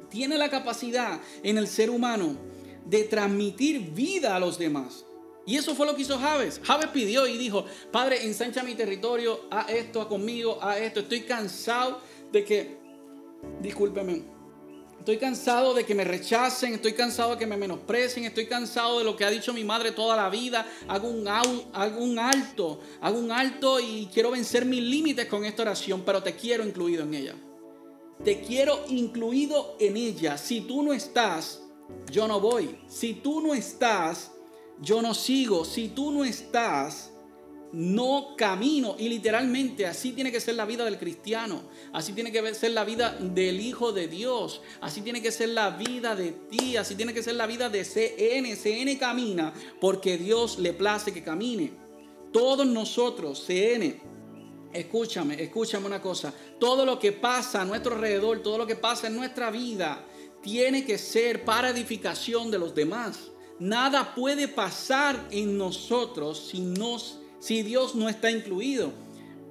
tiene 0.10 0.38
la 0.38 0.50
capacidad 0.50 1.20
en 1.44 1.58
el 1.58 1.68
ser 1.68 1.90
humano 1.90 2.38
de 2.86 3.04
transmitir 3.04 3.92
vida 3.92 4.36
a 4.36 4.40
los 4.40 4.58
demás. 4.58 5.06
Y 5.46 5.56
eso 5.56 5.76
fue 5.76 5.86
lo 5.86 5.96
que 5.96 6.02
hizo 6.02 6.18
Javes. 6.18 6.62
Javes 6.64 6.88
pidió 6.88 7.28
y 7.28 7.38
dijo, 7.38 7.66
Padre, 7.92 8.26
ensancha 8.26 8.64
mi 8.64 8.76
territorio, 8.76 9.42
a 9.52 9.64
esto, 9.64 10.02
a 10.02 10.08
conmigo, 10.10 10.58
a 10.62 10.78
esto. 10.78 11.02
Estoy 11.02 11.22
cansado 11.22 12.00
de 12.32 12.44
que, 12.44 12.78
discúlpeme, 13.62 14.37
Estoy 15.08 15.20
cansado 15.20 15.74
de 15.74 15.86
que 15.86 15.96
me 15.96 16.04
rechacen, 16.04 16.74
estoy 16.74 16.92
cansado 16.92 17.32
de 17.32 17.38
que 17.38 17.48
me 17.48 17.56
menosprecien, 17.56 18.26
estoy 18.26 18.46
cansado 18.46 19.00
de 19.00 19.06
lo 19.06 19.16
que 19.16 19.24
ha 19.24 19.30
dicho 19.30 19.54
mi 19.54 19.64
madre 19.64 19.94
toda 19.94 20.18
la 20.18 20.30
vida. 20.30 20.68
Hago 20.86 21.08
un, 21.08 21.26
hago 21.26 21.98
un 22.04 22.20
alto, 22.20 22.82
hago 23.00 23.18
un 23.18 23.32
alto 23.32 23.80
y 23.80 24.10
quiero 24.14 24.32
vencer 24.32 24.66
mis 24.66 24.82
límites 24.82 25.28
con 25.28 25.46
esta 25.46 25.62
oración, 25.62 26.04
pero 26.06 26.22
te 26.22 26.36
quiero 26.36 26.66
incluido 26.66 27.04
en 27.04 27.14
ella. 27.14 27.36
Te 28.22 28.42
quiero 28.42 28.84
incluido 28.90 29.78
en 29.80 29.96
ella. 29.96 30.38
Si 30.38 30.60
tú 30.60 30.84
no 30.84 30.92
estás, 30.92 31.62
yo 32.12 32.28
no 32.28 32.42
voy. 32.42 32.78
Si 32.90 33.14
tú 33.14 33.40
no 33.40 33.54
estás, 33.54 34.32
yo 34.82 35.02
no 35.02 35.14
sigo. 35.14 35.64
Si 35.64 35.88
tú 35.88 36.12
no 36.12 36.26
estás, 36.26 37.14
no 37.72 38.36
camino. 38.38 38.96
Y 38.98 39.10
literalmente 39.10 39.86
así 39.86 40.12
tiene 40.12 40.32
que 40.32 40.40
ser 40.40 40.56
la 40.56 40.66
vida 40.66 40.86
del 40.86 40.98
cristiano. 40.98 41.64
Así 41.94 42.14
tiene 42.14 42.32
que 42.32 42.54
ser 42.54 42.72
la 42.72 42.84
vida 42.84 43.18
del 43.20 43.60
Hijo 43.60 43.92
de 43.92 44.08
Dios. 44.08 44.62
Así 44.82 45.02
tiene 45.02 45.22
que 45.22 45.32
ser 45.32 45.50
la 45.50 45.72
vida 45.72 46.16
de 46.16 46.32
ti. 46.32 46.78
Así 46.78 46.96
tiene 46.96 47.14
que 47.14 47.24
ser 47.24 47.36
la 47.36 47.48
vida 47.48 47.70
de 47.70 47.84
CN. 47.84 48.56
CN 48.56 48.98
camina 48.98 49.54
porque 49.80 50.18
Dios 50.18 50.60
le 50.60 50.74
place 50.74 51.14
que 51.14 51.24
camine. 51.24 51.72
Todos 52.32 52.68
nosotros, 52.68 53.44
CN, 53.48 54.00
escúchame, 54.74 55.42
escúchame 55.42 55.86
una 55.86 56.02
cosa. 56.02 56.34
Todo 56.60 56.86
lo 56.86 57.00
que 57.00 57.12
pasa 57.12 57.62
a 57.62 57.66
nuestro 57.66 57.96
alrededor, 57.96 58.44
todo 58.44 58.58
lo 58.58 58.68
que 58.68 58.76
pasa 58.76 59.08
en 59.08 59.16
nuestra 59.16 59.50
vida, 59.50 60.06
tiene 60.42 60.86
que 60.86 60.98
ser 60.98 61.44
para 61.46 61.70
edificación 61.70 62.52
de 62.52 62.60
los 62.60 62.76
demás. 62.76 63.32
Nada 63.60 64.14
puede 64.14 64.48
pasar 64.48 65.28
en 65.32 65.58
nosotros 65.58 66.50
si 66.52 66.60
nos 66.60 67.20
si 67.40 67.64
Dios 67.64 67.96
no 67.96 68.10
está 68.10 68.32
incluido. 68.32 68.92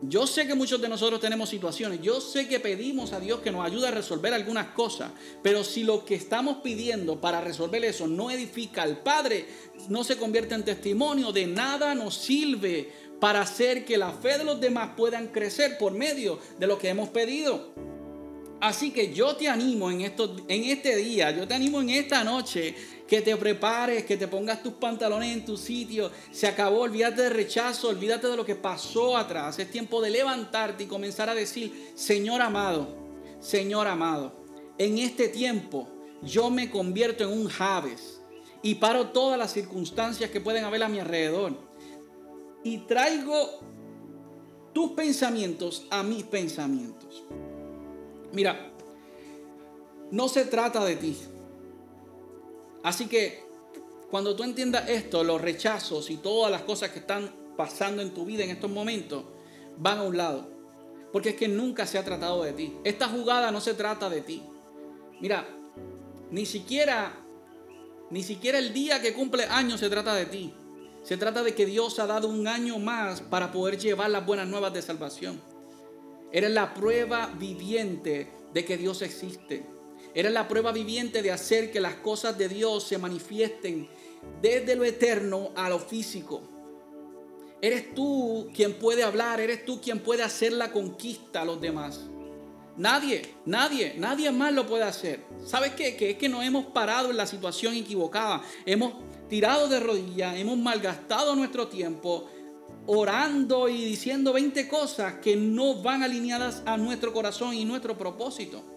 Yo 0.03 0.27
sé 0.27 0.47
que 0.47 0.55
muchos 0.55 0.81
de 0.83 0.91
nosotros 0.91 1.21
tenemos 1.21 1.49
situaciones, 1.49 2.03
yo 2.03 2.21
sé 2.21 2.47
que 2.47 2.61
pedimos 2.61 3.15
a 3.15 3.21
Dios 3.21 3.41
que 3.41 3.51
nos 3.51 3.65
ayude 3.65 3.89
a 3.89 3.93
resolver 3.93 4.35
algunas 4.35 4.69
cosas, 4.69 5.11
pero 5.43 5.65
si 5.65 5.85
lo 5.85 6.05
que 6.05 6.15
estamos 6.15 6.59
pidiendo 6.59 7.19
para 7.19 7.41
resolver 7.41 7.83
eso 7.83 8.07
no 8.07 8.31
edifica 8.31 8.83
al 8.83 8.99
Padre, 8.99 9.47
no 9.89 10.05
se 10.05 10.19
convierte 10.19 10.55
en 10.55 10.65
testimonio, 10.65 11.33
de 11.33 11.47
nada 11.47 11.95
nos 11.95 12.15
sirve 12.15 12.91
para 13.21 13.41
hacer 13.41 13.87
que 13.87 13.97
la 13.97 14.13
fe 14.13 14.37
de 14.37 14.45
los 14.45 14.61
demás 14.61 14.91
puedan 14.99 15.29
crecer 15.29 15.79
por 15.79 15.93
medio 15.93 16.39
de 16.59 16.67
lo 16.67 16.79
que 16.79 16.91
hemos 16.91 17.09
pedido. 17.09 17.73
Así 18.61 18.91
que 18.91 19.13
yo 19.13 19.37
te 19.37 19.49
animo 19.49 19.91
en, 19.91 20.03
esto, 20.03 20.37
en 20.49 20.65
este 20.65 20.97
día, 20.97 21.31
yo 21.31 21.47
te 21.47 21.55
animo 21.55 21.81
en 21.81 21.91
esta 21.91 22.25
noche 22.25 22.75
que 23.07 23.21
te 23.21 23.37
prepares, 23.37 24.05
que 24.05 24.17
te 24.17 24.29
pongas 24.29 24.63
tus 24.63 24.75
pantalones 24.75 25.33
en 25.33 25.45
tu 25.45 25.57
sitio. 25.57 26.11
Se 26.31 26.47
acabó, 26.47 26.81
olvídate 26.81 27.23
de 27.23 27.31
rechazo, 27.31 27.89
olvídate 27.89 28.27
de 28.27 28.37
lo 28.37 28.45
que 28.45 28.57
pasó 28.57 29.17
atrás. 29.17 29.59
Es 29.59 29.71
tiempo 29.71 30.01
de 30.01 30.11
levantarte 30.11 30.85
y 30.85 30.87
comenzar 30.87 31.29
a 31.29 31.35
decir, 31.35 31.93
Señor 31.95 32.43
amado, 32.43 32.89
Señor 33.41 33.87
amado, 33.87 34.33
en 34.79 34.99
este 34.99 35.29
tiempo 35.29 35.89
yo 36.23 36.51
me 36.51 36.71
convierto 36.71 37.25
en 37.25 37.31
un 37.31 37.49
Javes 37.49 38.21
y 38.63 38.77
paro 38.77 39.09
todas 39.09 39.39
las 39.39 39.53
circunstancias 39.53 40.31
que 40.31 40.41
pueden 40.41 40.65
haber 40.65 40.83
a 40.83 40.89
mi 40.89 40.99
alrededor. 40.99 41.53
Y 42.65 42.79
traigo 42.79 43.61
tus 44.73 44.93
pensamientos 44.93 45.87
a 45.91 46.03
mis 46.03 46.25
pensamientos. 46.25 47.25
Mira, 48.33 48.73
no 50.11 50.29
se 50.29 50.45
trata 50.45 50.85
de 50.85 50.97
ti. 50.97 51.17
Así 52.87 53.09
que 53.09 53.43
cuando 54.13 54.37
tú 54.37 54.45
entiendas 54.45 54.89
esto, 54.89 55.25
los 55.25 55.41
rechazos 55.41 56.09
y 56.09 56.19
todas 56.19 56.53
las 56.53 56.63
cosas 56.63 56.91
que 56.91 57.01
están 57.01 57.35
pasando 57.57 58.01
en 58.01 58.15
tu 58.15 58.25
vida 58.25 58.45
en 58.45 58.51
estos 58.51 58.71
momentos 58.71 59.25
van 59.77 59.99
a 59.99 60.03
un 60.05 60.17
lado. 60.17 60.49
Porque 61.13 61.31
es 61.31 61.35
que 61.35 61.49
nunca 61.49 61.85
se 61.85 61.99
ha 61.99 62.05
tratado 62.05 62.45
de 62.45 62.53
ti. 62.53 62.77
Esta 62.85 63.09
jugada 63.09 63.51
no 63.51 63.61
se 63.61 63.75
trata 63.75 64.09
de 64.09 64.21
ti. 64.21 64.41
Mira, 65.21 65.49
ni 66.31 66.47
siquiera, 66.47 67.13
ni 68.11 68.23
siquiera 68.23 68.61
el 68.61 68.73
día 68.73 69.03
que 69.03 69.15
cumple 69.15 69.47
años 69.47 69.81
se 69.81 69.91
trata 69.91 70.15
de 70.15 70.27
ti. 70.27 70.55
Se 71.03 71.17
trata 71.17 71.43
de 71.43 71.57
que 71.57 71.67
Dios 71.67 71.99
ha 71.99 72.07
dado 72.07 72.29
un 72.29 72.47
año 72.47 72.79
más 72.79 73.21
para 73.21 73.51
poder 73.51 73.79
llevar 73.79 74.11
las 74.11 74.25
buenas 74.25 74.47
nuevas 74.47 74.73
de 74.73 74.83
salvación. 74.83 75.43
Eres 76.31 76.53
la 76.53 76.73
prueba 76.73 77.35
viviente 77.37 78.31
de 78.55 78.65
que 78.65 78.77
Dios 78.77 79.03
existe. 79.03 79.76
Eres 80.17 80.33
la 80.33 80.49
prueba 80.49 80.73
viviente 80.73 81.21
de 81.21 81.31
hacer 81.31 81.71
que 81.71 81.79
las 81.79 81.97
cosas 81.97 82.39
de 82.39 82.49
Dios 82.49 82.85
se 82.85 82.97
manifiesten 82.97 83.87
desde 84.41 84.75
lo 84.75 84.83
eterno 84.83 85.51
a 85.55 85.69
lo 85.69 85.79
físico. 85.79 86.41
Eres 87.61 87.95
tú 87.95 88.49
quien 88.55 88.79
puede 88.79 89.03
hablar, 89.03 89.41
eres 89.41 89.67
tú 89.67 89.79
quien 89.79 89.99
puede 89.99 90.23
hacer 90.23 90.55
la 90.55 90.73
conquista 90.73 91.43
a 91.43 91.45
los 91.45 91.61
demás. 91.61 92.01
Nadie, 92.79 93.35
nadie, 93.45 93.93
nadie 93.99 94.31
más 94.31 94.55
lo 94.55 94.67
puede 94.67 94.85
hacer. 94.85 95.21
¿Sabes 95.45 95.75
qué? 95.75 95.97
Que 95.97 96.13
es 96.13 96.17
que 96.17 96.31
nos 96.31 96.43
hemos 96.43 96.65
parado 96.65 97.11
en 97.11 97.19
la 97.19 97.27
situación 97.27 97.75
equivocada. 97.75 98.43
Hemos 98.65 98.95
tirado 99.29 99.69
de 99.69 99.81
rodillas, 99.81 100.35
hemos 100.39 100.57
malgastado 100.57 101.37
nuestro 101.37 101.69
tiempo 101.69 102.27
orando 102.87 103.69
y 103.69 103.85
diciendo 103.85 104.33
20 104.33 104.67
cosas 104.67 105.17
que 105.17 105.37
no 105.37 105.83
van 105.83 106.03
alineadas 106.03 106.63
a 106.65 106.79
nuestro 106.79 107.13
corazón 107.13 107.53
y 107.53 107.67
nuestro 107.67 107.99
propósito. 107.99 108.76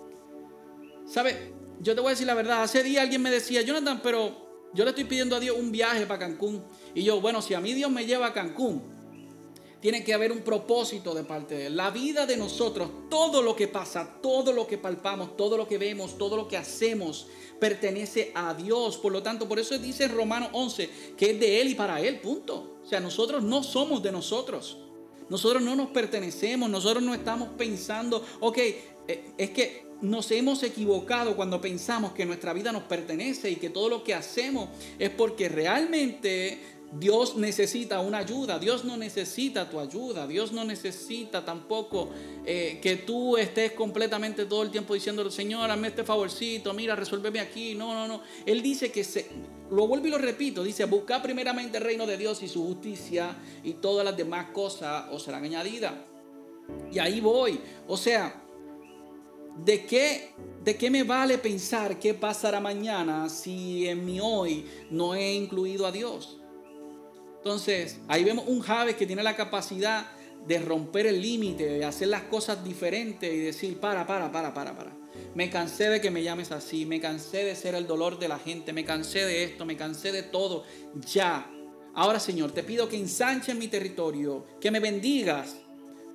¿Sabes? 1.09 1.35
Yo 1.81 1.95
te 1.95 2.01
voy 2.01 2.09
a 2.09 2.11
decir 2.11 2.27
la 2.27 2.35
verdad. 2.35 2.61
Hace 2.61 2.83
día 2.83 3.01
alguien 3.01 3.21
me 3.21 3.31
decía, 3.31 3.61
Jonathan, 3.61 3.99
pero 4.03 4.69
yo 4.73 4.83
le 4.83 4.91
estoy 4.91 5.05
pidiendo 5.05 5.35
a 5.35 5.39
Dios 5.39 5.57
un 5.57 5.71
viaje 5.71 6.05
para 6.05 6.19
Cancún. 6.19 6.63
Y 6.93 7.03
yo, 7.03 7.19
bueno, 7.19 7.41
si 7.41 7.55
a 7.55 7.59
mí 7.59 7.73
Dios 7.73 7.89
me 7.89 8.05
lleva 8.05 8.27
a 8.27 8.33
Cancún, 8.33 8.83
tiene 9.79 10.03
que 10.03 10.13
haber 10.13 10.31
un 10.31 10.41
propósito 10.41 11.15
de 11.15 11.23
parte 11.23 11.55
de 11.55 11.65
Él. 11.67 11.77
La 11.77 11.89
vida 11.89 12.27
de 12.27 12.37
nosotros, 12.37 13.09
todo 13.09 13.41
lo 13.41 13.55
que 13.55 13.67
pasa, 13.67 14.19
todo 14.21 14.53
lo 14.53 14.67
que 14.67 14.77
palpamos, 14.77 15.35
todo 15.35 15.57
lo 15.57 15.67
que 15.67 15.79
vemos, 15.79 16.17
todo 16.17 16.35
lo 16.35 16.47
que 16.47 16.57
hacemos, 16.57 17.27
pertenece 17.59 18.31
a 18.35 18.53
Dios. 18.53 18.97
Por 18.97 19.11
lo 19.11 19.23
tanto, 19.23 19.47
por 19.47 19.57
eso 19.57 19.77
dice 19.79 20.03
en 20.03 20.15
Romanos 20.15 20.49
11 20.53 20.89
que 21.17 21.31
es 21.31 21.39
de 21.39 21.61
Él 21.61 21.69
y 21.69 21.75
para 21.75 22.01
Él, 22.01 22.19
punto. 22.19 22.77
O 22.83 22.85
sea, 22.85 22.99
nosotros 22.99 23.41
no 23.41 23.63
somos 23.63 24.03
de 24.03 24.11
nosotros. 24.11 24.77
Nosotros 25.29 25.63
no 25.63 25.75
nos 25.75 25.89
pertenecemos, 25.89 26.69
nosotros 26.69 27.03
no 27.03 27.13
estamos 27.13 27.49
pensando, 27.57 28.23
ok, 28.41 28.57
eh, 28.57 29.33
es 29.37 29.51
que 29.51 29.88
nos 30.01 30.31
hemos 30.31 30.63
equivocado 30.63 31.35
cuando 31.35 31.59
pensamos 31.59 32.13
que 32.13 32.25
nuestra 32.25 32.53
vida 32.53 32.71
nos 32.71 32.83
pertenece 32.83 33.49
y 33.49 33.55
que 33.57 33.69
todo 33.69 33.89
lo 33.89 34.03
que 34.03 34.13
hacemos 34.13 34.69
es 34.97 35.09
porque 35.09 35.49
realmente 35.49 36.59
Dios 36.91 37.35
necesita 37.35 37.99
una 37.99 38.17
ayuda, 38.19 38.57
Dios 38.57 38.83
no 38.83 38.97
necesita 38.97 39.69
tu 39.69 39.79
ayuda, 39.79 40.25
Dios 40.25 40.51
no 40.51 40.63
necesita 40.63 41.45
tampoco 41.45 42.09
eh, 42.45 42.79
que 42.81 42.95
tú 42.95 43.37
estés 43.37 43.73
completamente 43.73 44.45
todo 44.45 44.63
el 44.63 44.71
tiempo 44.71 44.95
diciendo, 44.95 45.29
Señor, 45.29 45.69
hazme 45.69 45.89
este 45.89 46.03
favorcito, 46.03 46.73
mira, 46.73 46.95
resuélveme 46.95 47.39
aquí. 47.39 47.75
No, 47.75 47.93
no, 47.93 48.07
no. 48.07 48.23
Él 48.45 48.63
dice 48.63 48.91
que 48.91 49.03
se, 49.03 49.27
lo 49.69 49.87
vuelvo 49.87 50.07
y 50.07 50.09
lo 50.09 50.17
repito, 50.17 50.63
dice, 50.63 50.85
busca 50.85 51.21
primeramente 51.21 51.77
el 51.77 51.83
reino 51.83 52.07
de 52.07 52.17
Dios 52.17 52.41
y 52.41 52.47
su 52.47 52.65
justicia 52.65 53.35
y 53.63 53.73
todas 53.73 54.03
las 54.03 54.17
demás 54.17 54.47
cosas 54.51 55.05
os 55.11 55.21
serán 55.21 55.43
añadidas. 55.43 55.93
Y 56.91 56.97
ahí 56.97 57.21
voy. 57.21 57.59
O 57.87 57.97
sea, 57.97 58.48
¿de 59.57 59.85
qué, 59.85 60.33
¿de 60.63 60.75
qué 60.77 60.89
me 60.89 61.03
vale 61.03 61.37
pensar 61.37 61.99
qué 61.99 62.13
pasará 62.13 62.59
mañana 62.59 63.29
si 63.29 63.87
en 63.87 64.05
mi 64.05 64.19
hoy 64.19 64.65
no 64.89 65.15
he 65.15 65.33
incluido 65.33 65.85
a 65.85 65.91
Dios? 65.91 66.39
Entonces, 67.37 67.99
ahí 68.07 68.23
vemos 68.23 68.45
un 68.47 68.59
Javes 68.59 68.95
que 68.95 69.05
tiene 69.05 69.23
la 69.23 69.35
capacidad 69.35 70.07
de 70.45 70.59
romper 70.59 71.07
el 71.07 71.21
límite, 71.21 71.65
de 71.65 71.85
hacer 71.85 72.09
las 72.09 72.23
cosas 72.23 72.63
diferentes 72.63 73.31
y 73.31 73.37
decir, 73.37 73.79
para, 73.79 74.05
para, 74.05 74.31
para, 74.31 74.53
para, 74.53 74.75
para. 74.75 74.97
Me 75.35 75.49
cansé 75.49 75.89
de 75.89 76.01
que 76.01 76.11
me 76.11 76.23
llames 76.23 76.51
así, 76.51 76.85
me 76.85 76.99
cansé 76.99 77.43
de 77.43 77.55
ser 77.55 77.75
el 77.75 77.87
dolor 77.87 78.19
de 78.19 78.27
la 78.27 78.39
gente, 78.39 78.73
me 78.73 78.85
cansé 78.85 79.25
de 79.25 79.43
esto, 79.43 79.65
me 79.65 79.77
cansé 79.77 80.11
de 80.11 80.23
todo. 80.23 80.63
Ya. 81.13 81.49
Ahora, 81.93 82.19
Señor, 82.19 82.51
te 82.51 82.63
pido 82.63 82.87
que 82.87 82.97
ensanches 82.97 83.55
mi 83.55 83.67
territorio, 83.67 84.45
que 84.59 84.71
me 84.71 84.79
bendigas, 84.79 85.57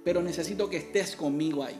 pero 0.04 0.22
necesito 0.22 0.68
que 0.68 0.78
estés 0.78 1.16
conmigo 1.16 1.64
ahí. 1.64 1.78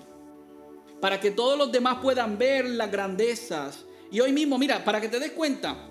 Para 1.01 1.21
que 1.21 1.31
todos 1.31 1.59
los 1.59 1.71
demás 1.71 1.99
puedan 2.01 2.39
ver 2.39 2.67
las 2.67 2.91
grandezas. 2.91 3.85
Y 4.11 4.21
hoy 4.21 4.33
mismo, 4.33 4.59
mira, 4.59 4.85
para 4.85 5.01
que 5.01 5.09
te 5.09 5.19
des 5.19 5.33
cuenta, 5.33 5.89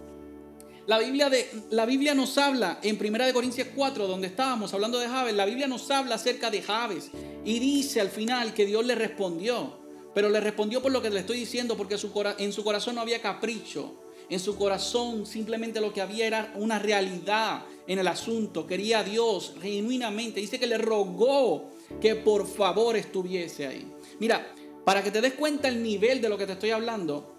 la 0.86 1.00
Biblia, 1.00 1.30
de, 1.30 1.50
la 1.70 1.86
Biblia 1.86 2.14
nos 2.14 2.38
habla 2.38 2.80
en 2.82 3.00
1 3.00 3.34
Corintios 3.34 3.70
4, 3.74 4.06
donde 4.06 4.28
estábamos 4.28 4.74
hablando 4.74 5.00
de 5.00 5.08
Javes, 5.08 5.34
la 5.34 5.46
Biblia 5.46 5.66
nos 5.66 5.90
habla 5.90 6.16
acerca 6.16 6.52
de 6.52 6.62
Javes 6.62 7.10
y 7.46 7.60
dice 7.60 8.02
al 8.02 8.10
final 8.10 8.54
que 8.54 8.66
Dios 8.66 8.86
le 8.86 8.96
respondió, 8.96 9.78
pero 10.14 10.30
le 10.30 10.42
respondió 10.42 10.82
por 10.82 10.92
lo 10.92 11.02
que 11.02 11.10
le 11.10 11.22
estoy 11.22 11.38
diciendo, 11.40 11.78
porque 11.78 11.96
en 12.38 12.52
su 12.52 12.64
corazón 12.64 12.96
no 12.96 13.02
había 13.02 13.22
capricho, 13.22 13.96
en 14.30 14.42
su 14.42 14.58
corazón 14.58 15.26
simplemente 15.26 15.80
lo 15.80 15.94
que 15.94 16.02
había 16.02 16.28
era 16.28 16.54
una 16.56 16.80
realidad 16.80 17.64
en 17.88 18.00
el 18.00 18.08
asunto, 18.08 18.68
quería 18.68 19.00
a 19.00 19.04
Dios 19.06 19.54
genuinamente, 19.62 20.42
dice 20.42 20.60
que 20.60 20.68
le 20.68 20.78
rogó 20.78 21.72
que 22.02 22.16
por 22.16 22.46
favor 22.46 22.98
estuviese 22.98 23.68
ahí. 23.68 23.88
Mira, 24.20 24.54
para 24.86 25.04
que 25.04 25.12
te 25.12 25.22
des 25.22 25.34
cuenta 25.34 25.68
el 25.68 25.82
nivel 25.82 26.22
de 26.22 26.30
lo 26.30 26.38
que 26.38 26.46
te 26.46 26.54
estoy 26.54 26.72
hablando, 26.72 27.34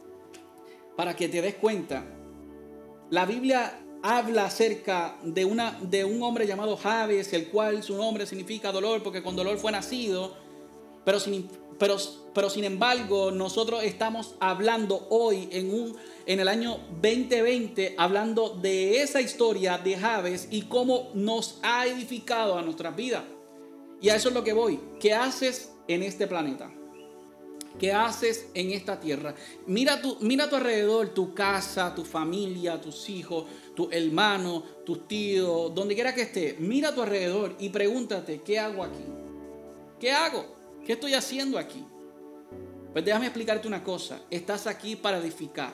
para 0.96 1.14
que 1.14 1.28
te 1.28 1.42
des 1.42 1.54
cuenta, 1.54 2.04
la 3.10 3.26
Biblia 3.26 3.80
habla 4.02 4.44
acerca 4.44 5.16
de, 5.22 5.44
una, 5.44 5.78
de 5.80 6.04
un 6.04 6.22
hombre 6.22 6.46
llamado 6.46 6.76
Javes, 6.76 7.32
el 7.32 7.48
cual 7.48 7.82
su 7.82 7.96
nombre 7.96 8.26
significa 8.26 8.70
dolor, 8.70 9.02
porque 9.02 9.22
con 9.22 9.34
dolor 9.34 9.56
fue 9.56 9.72
nacido, 9.72 10.34
pero 11.04 11.20
sin, 11.20 12.64
embargo 12.64 13.30
nosotros 13.30 13.82
estamos 13.82 14.34
hablando 14.40 15.06
hoy 15.10 15.48
en, 15.52 15.72
un, 15.72 15.96
en 16.26 16.40
el 16.40 16.48
año 16.48 16.80
2020, 17.00 17.94
hablando 17.96 18.50
de 18.50 19.00
esa 19.00 19.20
historia 19.20 19.78
de 19.78 19.96
Javes 19.96 20.48
y 20.50 20.62
cómo 20.62 21.10
nos 21.14 21.58
ha 21.62 21.86
edificado 21.86 22.58
a 22.58 22.62
nuestras 22.62 22.96
vidas. 22.96 23.24
Y 24.00 24.08
a 24.08 24.16
eso 24.16 24.28
es 24.28 24.34
lo 24.34 24.44
que 24.44 24.52
voy. 24.52 24.80
¿Qué 25.00 25.14
haces 25.14 25.72
en 25.88 26.02
este 26.02 26.26
planeta? 26.26 26.73
¿Qué 27.78 27.92
haces 27.92 28.46
en 28.54 28.70
esta 28.70 29.00
tierra? 29.00 29.34
Mira, 29.66 30.00
tu, 30.00 30.16
mira 30.20 30.48
tu 30.48 30.56
alrededor, 30.56 31.08
tu 31.08 31.34
casa, 31.34 31.94
tu 31.94 32.04
familia, 32.04 32.80
tus 32.80 33.08
hijos, 33.10 33.46
tu 33.74 33.88
hermano, 33.90 34.62
tus 34.86 35.08
tíos, 35.08 35.74
donde 35.74 35.94
quiera 35.94 36.14
que 36.14 36.22
esté. 36.22 36.56
Mira 36.60 36.90
a 36.90 36.94
tu 36.94 37.02
alrededor 37.02 37.56
y 37.58 37.70
pregúntate, 37.70 38.42
¿qué 38.42 38.58
hago 38.58 38.84
aquí? 38.84 39.04
¿Qué 39.98 40.12
hago? 40.12 40.46
¿Qué 40.86 40.92
estoy 40.92 41.14
haciendo 41.14 41.58
aquí? 41.58 41.84
Pues 42.92 43.04
déjame 43.04 43.26
explicarte 43.26 43.66
una 43.66 43.82
cosa. 43.82 44.20
Estás 44.30 44.68
aquí 44.68 44.94
para 44.94 45.18
edificar. 45.18 45.72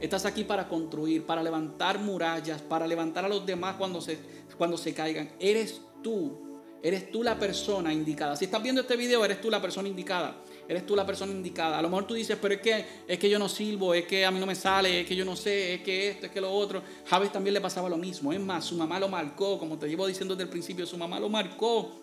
Estás 0.00 0.24
aquí 0.24 0.44
para 0.44 0.68
construir, 0.68 1.26
para 1.26 1.42
levantar 1.42 1.98
murallas, 1.98 2.62
para 2.62 2.86
levantar 2.86 3.24
a 3.24 3.28
los 3.28 3.44
demás 3.44 3.74
cuando 3.76 4.00
se, 4.00 4.16
cuando 4.56 4.76
se 4.76 4.94
caigan. 4.94 5.32
Eres 5.40 5.80
tú 6.02 6.52
Eres 6.82 7.12
tú 7.12 7.22
la 7.22 7.38
persona 7.38 7.92
indicada. 7.92 8.34
Si 8.34 8.46
estás 8.46 8.60
viendo 8.60 8.80
este 8.80 8.96
video, 8.96 9.24
eres 9.24 9.40
tú 9.40 9.50
la 9.50 9.62
persona 9.62 9.88
indicada. 9.88 10.36
Eres 10.68 10.86
tú 10.86 10.96
la 10.96 11.06
persona 11.06 11.32
indicada. 11.32 11.78
A 11.78 11.82
lo 11.82 11.88
mejor 11.88 12.06
tú 12.06 12.14
dices, 12.14 12.38
pero 12.40 12.54
es 12.54 12.60
que, 12.60 12.84
es 13.06 13.18
que 13.18 13.28
yo 13.28 13.38
no 13.38 13.48
sirvo, 13.48 13.94
es 13.94 14.06
que 14.06 14.24
a 14.24 14.30
mí 14.30 14.38
no 14.38 14.46
me 14.46 14.54
sale, 14.54 15.00
es 15.00 15.06
que 15.06 15.16
yo 15.16 15.24
no 15.24 15.36
sé, 15.36 15.74
es 15.74 15.82
que 15.82 16.10
esto, 16.10 16.26
es 16.26 16.32
que 16.32 16.40
lo 16.40 16.52
otro. 16.52 16.82
Javes 17.06 17.32
también 17.32 17.54
le 17.54 17.60
pasaba 17.60 17.88
lo 17.88 17.96
mismo. 17.96 18.32
Es 18.32 18.40
más, 18.40 18.64
su 18.64 18.76
mamá 18.76 18.98
lo 18.98 19.08
marcó, 19.08 19.58
como 19.58 19.78
te 19.78 19.88
llevo 19.88 20.06
diciendo 20.06 20.34
desde 20.34 20.44
el 20.44 20.50
principio, 20.50 20.86
su 20.86 20.96
mamá 20.96 21.18
lo 21.20 21.28
marcó. 21.28 22.00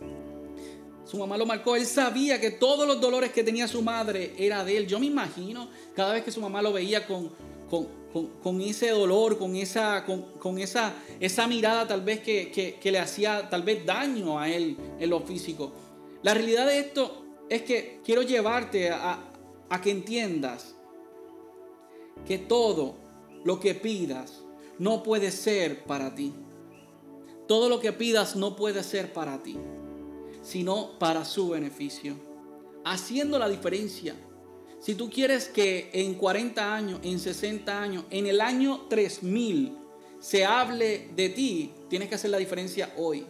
Su 1.05 1.17
mamá 1.17 1.37
lo 1.37 1.45
marcó. 1.45 1.75
Él 1.75 1.85
sabía 1.85 2.39
que 2.39 2.51
todos 2.51 2.87
los 2.87 3.01
dolores 3.01 3.31
que 3.31 3.43
tenía 3.43 3.67
su 3.67 3.81
madre 3.81 4.35
era 4.37 4.63
de 4.63 4.77
él. 4.77 4.87
Yo 4.87 4.99
me 4.99 5.07
imagino 5.07 5.69
cada 5.95 6.13
vez 6.13 6.23
que 6.23 6.31
su 6.31 6.39
mamá 6.39 6.61
lo 6.61 6.71
veía 6.71 7.07
con, 7.07 7.31
con, 8.43 8.61
ese 8.61 8.89
dolor, 8.89 9.37
con 9.37 9.55
esa, 9.55 10.05
con, 10.05 10.57
esa, 10.57 10.93
esa 11.19 11.47
mirada 11.47 11.87
tal 11.87 12.01
vez 12.01 12.19
que, 12.19 12.79
le 12.83 12.99
hacía 12.99 13.49
tal 13.49 13.63
vez 13.63 13.85
daño 13.85 14.39
a 14.39 14.49
él 14.49 14.77
en 14.99 15.09
lo 15.09 15.21
físico. 15.21 15.71
La 16.21 16.33
realidad 16.33 16.67
de 16.67 16.79
esto 16.79 17.23
es 17.49 17.63
que 17.63 18.01
quiero 18.03 18.21
llevarte 18.21 18.89
a, 18.91 19.25
que 19.81 19.91
entiendas 19.91 20.75
que 22.25 22.37
todo 22.37 22.95
lo 23.43 23.59
que 23.59 23.75
pidas 23.75 24.43
no 24.77 25.03
puede 25.03 25.31
ser 25.31 25.83
para 25.83 26.15
ti. 26.15 26.33
Todo 27.47 27.69
lo 27.69 27.79
que 27.79 27.91
pidas 27.93 28.35
no 28.35 28.55
puede 28.55 28.83
ser 28.83 29.11
para 29.13 29.41
ti, 29.41 29.57
sino 30.43 30.99
para 30.99 31.25
su 31.25 31.49
beneficio. 31.49 32.15
Haciendo 32.85 33.39
la 33.39 33.49
diferencia 33.49 34.15
si 34.79 34.95
tú 34.95 35.09
quieres 35.09 35.49
que 35.49 35.89
en 35.91 36.13
40 36.13 36.73
años, 36.73 36.99
en 37.03 37.19
60 37.19 37.81
años, 37.81 38.05
en 38.09 38.27
el 38.27 38.39
año 38.39 38.85
3000 38.89 39.77
se 40.19 40.45
hable 40.45 41.09
de 41.15 41.29
ti, 41.29 41.73
tienes 41.89 42.07
que 42.07 42.15
hacer 42.15 42.31
la 42.31 42.37
diferencia 42.37 42.93
hoy. 42.97 43.25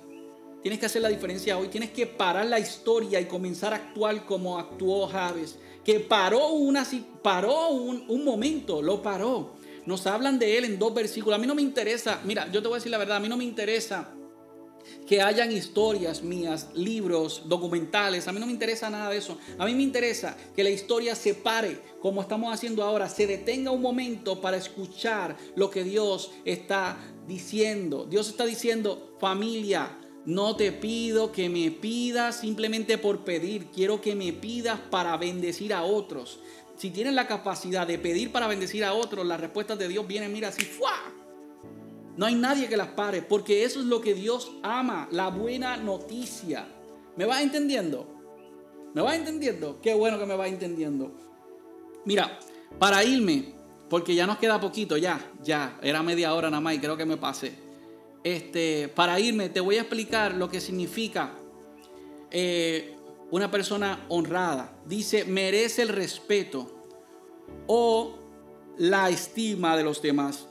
Tienes 0.62 0.80
que 0.80 0.86
hacer 0.86 1.02
la 1.02 1.10
diferencia 1.10 1.58
hoy. 1.58 1.68
Tienes 1.70 1.92
que 1.92 2.06
parar 2.06 2.46
la 2.46 2.60
historia 2.60 3.20
y 3.20 3.26
comenzar 3.26 3.74
a 3.74 3.78
actuar 3.78 4.26
como 4.26 4.60
actuó 4.60 5.08
Javes. 5.08 5.58
Que 5.84 6.00
paró, 6.00 6.50
una, 6.50 6.86
paró 7.24 7.70
un, 7.70 8.06
un 8.08 8.24
momento, 8.24 8.82
lo 8.82 9.02
paró. 9.02 9.54
Nos 9.86 10.06
hablan 10.06 10.38
de 10.38 10.58
él 10.58 10.66
en 10.66 10.78
dos 10.78 10.94
versículos. 10.94 11.38
A 11.38 11.42
mí 11.42 11.48
no 11.48 11.56
me 11.56 11.62
interesa, 11.62 12.22
mira, 12.26 12.52
yo 12.52 12.62
te 12.62 12.68
voy 12.68 12.76
a 12.76 12.80
decir 12.80 12.92
la 12.92 12.98
verdad, 12.98 13.18
a 13.18 13.20
mí 13.20 13.30
no 13.30 13.38
me 13.38 13.46
interesa 13.46 14.14
que 15.08 15.22
hayan 15.22 15.52
historias 15.52 16.22
mías, 16.22 16.70
libros, 16.74 17.44
documentales. 17.46 18.28
A 18.28 18.32
mí 18.32 18.40
no 18.40 18.46
me 18.46 18.52
interesa 18.52 18.90
nada 18.90 19.10
de 19.10 19.18
eso. 19.18 19.38
A 19.58 19.66
mí 19.66 19.74
me 19.74 19.84
interesa 19.84 20.38
que 20.56 20.64
la 20.64 20.70
historia 20.70 21.16
se 21.16 21.34
pare, 21.34 21.80
como 22.02 22.22
estamos 22.22 22.54
haciendo 22.54 22.84
ahora, 22.84 23.10
se 23.10 23.28
detenga 23.28 23.72
un 23.72 23.82
momento 23.82 24.42
para 24.42 24.58
escuchar 24.58 25.38
lo 25.56 25.70
que 25.70 25.84
Dios 25.84 26.32
está 26.46 26.98
diciendo. 27.28 28.06
Dios 28.06 28.30
está 28.30 28.46
diciendo, 28.46 29.16
familia, 29.20 29.98
no 30.30 30.56
te 30.56 30.72
pido 30.72 31.32
que 31.32 31.50
me 31.50 31.72
pidas 31.72 32.42
simplemente 32.42 33.00
por 33.00 33.24
pedir. 33.24 33.72
Quiero 33.72 34.00
que 34.00 34.14
me 34.14 34.32
pidas 34.32 34.80
para 34.80 35.18
bendecir 35.18 35.74
a 35.74 35.82
otros. 35.82 36.40
Si 36.78 36.92
tienes 36.92 37.16
la 37.16 37.26
capacidad 37.26 37.88
de 37.88 37.98
pedir 37.98 38.32
para 38.32 38.46
bendecir 38.46 38.86
a 38.86 38.94
otros, 38.94 39.26
las 39.26 39.40
respuestas 39.40 39.80
de 39.80 39.88
Dios 39.88 40.06
vienen, 40.06 40.32
mira, 40.32 40.50
así, 40.50 40.64
¡fua! 40.64 40.94
No 42.16 42.28
hay 42.28 42.36
nadie 42.36 42.70
que 42.70 42.78
las 42.78 42.90
pare, 42.90 43.24
porque 43.24 43.64
eso 43.64 43.80
es 43.80 43.88
lo 43.88 44.02
que 44.02 44.14
Dios 44.14 44.52
ama, 44.62 45.08
la 45.12 45.30
buena 45.30 45.78
noticia. 45.78 46.68
¿Me 47.16 47.26
vas 47.26 47.42
entendiendo? 47.42 48.08
¿Me 48.94 49.02
vas 49.02 49.16
entendiendo? 49.16 49.82
Qué 49.82 49.96
bueno 49.96 50.20
que 50.20 50.28
me 50.28 50.36
vas 50.36 50.50
entendiendo. 50.50 51.12
Mira, 52.06 52.38
para 52.78 53.04
irme, 53.04 53.56
porque 53.90 54.14
ya 54.14 54.28
nos 54.28 54.38
queda 54.38 54.62
poquito, 54.62 54.96
ya, 54.96 55.20
ya, 55.42 55.80
era 55.82 56.04
media 56.04 56.36
hora 56.36 56.52
nada 56.52 56.62
más 56.62 56.76
y 56.76 56.80
creo 56.80 56.96
que 56.96 57.06
me 57.08 57.18
pasé. 57.18 57.69
Este, 58.24 58.90
para 58.90 59.20
irme, 59.20 59.50
te 59.50 59.60
voy 59.60 59.78
a 59.78 59.82
explicar 59.82 60.34
lo 60.34 60.50
que 60.50 60.60
significa 60.60 61.34
eh, 62.32 62.96
una 63.32 63.50
persona 63.50 64.06
honrada. 64.10 64.78
Dice, 64.86 65.26
merece 65.26 65.82
el 65.82 65.90
respeto 65.90 66.70
o 67.68 68.16
la 68.78 69.10
estima 69.10 69.78
de 69.78 69.84
los 69.84 70.02
demás. 70.02 70.48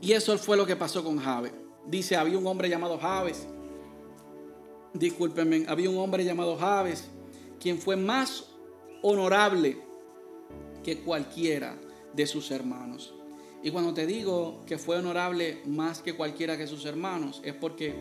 Y 0.00 0.12
eso 0.12 0.36
fue 0.38 0.56
lo 0.56 0.66
que 0.66 0.76
pasó 0.76 1.02
con 1.02 1.18
Javes. 1.18 1.52
Dice, 1.86 2.16
había 2.16 2.38
un 2.38 2.46
hombre 2.46 2.68
llamado 2.68 2.98
Javes. 2.98 3.46
Discúlpenme, 4.92 5.64
había 5.66 5.90
un 5.90 5.98
hombre 5.98 6.24
llamado 6.24 6.56
Javes, 6.56 7.08
quien 7.58 7.78
fue 7.78 7.96
más 7.96 8.44
honorable 9.02 9.78
que 10.82 11.00
cualquiera 11.00 11.78
de 12.12 12.26
sus 12.26 12.50
hermanos. 12.50 13.14
Y 13.64 13.72
cuando 13.72 13.92
te 13.92 14.06
digo 14.06 14.60
que 14.66 14.78
fue 14.78 14.98
honorable 14.98 15.62
más 15.66 16.00
que 16.00 16.14
cualquiera 16.14 16.56
de 16.56 16.68
sus 16.68 16.84
hermanos, 16.84 17.40
es 17.44 17.54
porque 17.54 17.94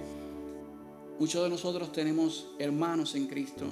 Muchos 1.20 1.44
de 1.44 1.50
nosotros 1.50 1.92
tenemos 1.92 2.48
hermanos 2.58 3.14
en 3.14 3.28
Cristo 3.28 3.66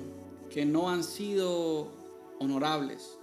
que 0.51 0.63
no 0.63 0.89
han 0.89 1.03
sido 1.03 1.91
honorables, 2.39 3.17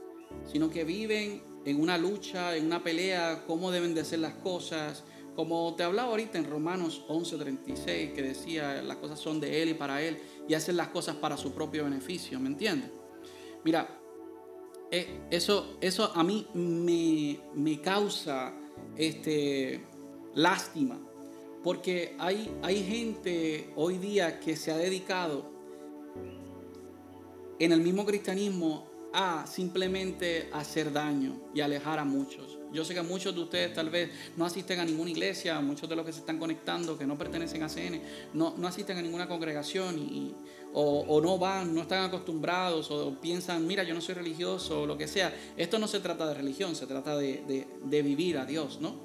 sino 0.50 0.70
que 0.70 0.82
viven 0.82 1.40
en 1.64 1.80
una 1.80 1.96
lucha, 1.96 2.56
en 2.56 2.66
una 2.66 2.82
pelea, 2.82 3.44
cómo 3.46 3.70
deben 3.70 3.94
de 3.94 4.04
ser 4.04 4.18
las 4.18 4.34
cosas. 4.34 5.04
Como 5.36 5.72
te 5.76 5.84
hablaba 5.84 6.10
ahorita 6.10 6.36
en 6.36 6.50
Romanos 6.50 7.04
11:36, 7.08 8.12
que 8.12 8.22
decía, 8.22 8.82
las 8.82 8.96
cosas 8.96 9.20
son 9.20 9.38
de 9.40 9.62
Él 9.62 9.68
y 9.68 9.74
para 9.74 10.02
Él, 10.02 10.18
y 10.48 10.54
hacen 10.54 10.76
las 10.76 10.88
cosas 10.88 11.16
para 11.16 11.36
su 11.36 11.52
propio 11.52 11.84
beneficio, 11.84 12.40
¿me 12.40 12.48
entiendes? 12.48 12.90
Mira, 13.64 13.97
eh, 14.90 15.20
eso, 15.30 15.76
eso 15.80 16.10
a 16.14 16.24
mí 16.24 16.46
me, 16.54 17.38
me 17.54 17.80
causa 17.80 18.54
este, 18.96 19.84
lástima, 20.34 20.98
porque 21.62 22.14
hay, 22.18 22.50
hay 22.62 22.82
gente 22.84 23.70
hoy 23.76 23.98
día 23.98 24.40
que 24.40 24.56
se 24.56 24.70
ha 24.72 24.76
dedicado 24.76 25.50
en 27.58 27.72
el 27.72 27.80
mismo 27.80 28.06
cristianismo 28.06 28.86
a 29.12 29.46
simplemente 29.46 30.48
hacer 30.52 30.92
daño 30.92 31.40
y 31.54 31.60
alejar 31.60 31.98
a 31.98 32.04
muchos. 32.04 32.58
Yo 32.72 32.84
sé 32.84 32.94
que 32.94 33.02
muchos 33.02 33.34
de 33.34 33.40
ustedes 33.40 33.72
tal 33.74 33.88
vez 33.88 34.10
no 34.36 34.44
asisten 34.44 34.78
a 34.80 34.84
ninguna 34.84 35.10
iglesia, 35.10 35.58
muchos 35.60 35.88
de 35.88 35.96
los 35.96 36.04
que 36.04 36.12
se 36.12 36.20
están 36.20 36.38
conectando, 36.38 36.98
que 36.98 37.06
no 37.06 37.16
pertenecen 37.16 37.62
a 37.62 37.68
CN, 37.68 38.02
no, 38.34 38.54
no 38.56 38.68
asisten 38.68 38.98
a 38.98 39.02
ninguna 39.02 39.26
congregación 39.26 39.98
y, 39.98 40.34
o, 40.74 41.20
no 41.20 41.38
van, 41.38 41.74
no 41.74 41.82
están 41.82 42.04
acostumbrados 42.04 42.90
o 42.90 43.14
piensan, 43.20 43.66
mira, 43.66 43.82
yo 43.82 43.94
no 43.94 44.00
soy 44.00 44.14
religioso 44.14 44.82
o 44.82 44.86
lo 44.86 44.96
que 44.96 45.08
sea. 45.08 45.34
Esto 45.56 45.78
no 45.78 45.88
se 45.88 46.00
trata 46.00 46.26
de 46.26 46.34
religión, 46.34 46.76
se 46.76 46.86
trata 46.86 47.16
de, 47.16 47.66
vivir 47.84 48.38
a 48.38 48.44
Dios, 48.44 48.80
¿no? 48.80 48.96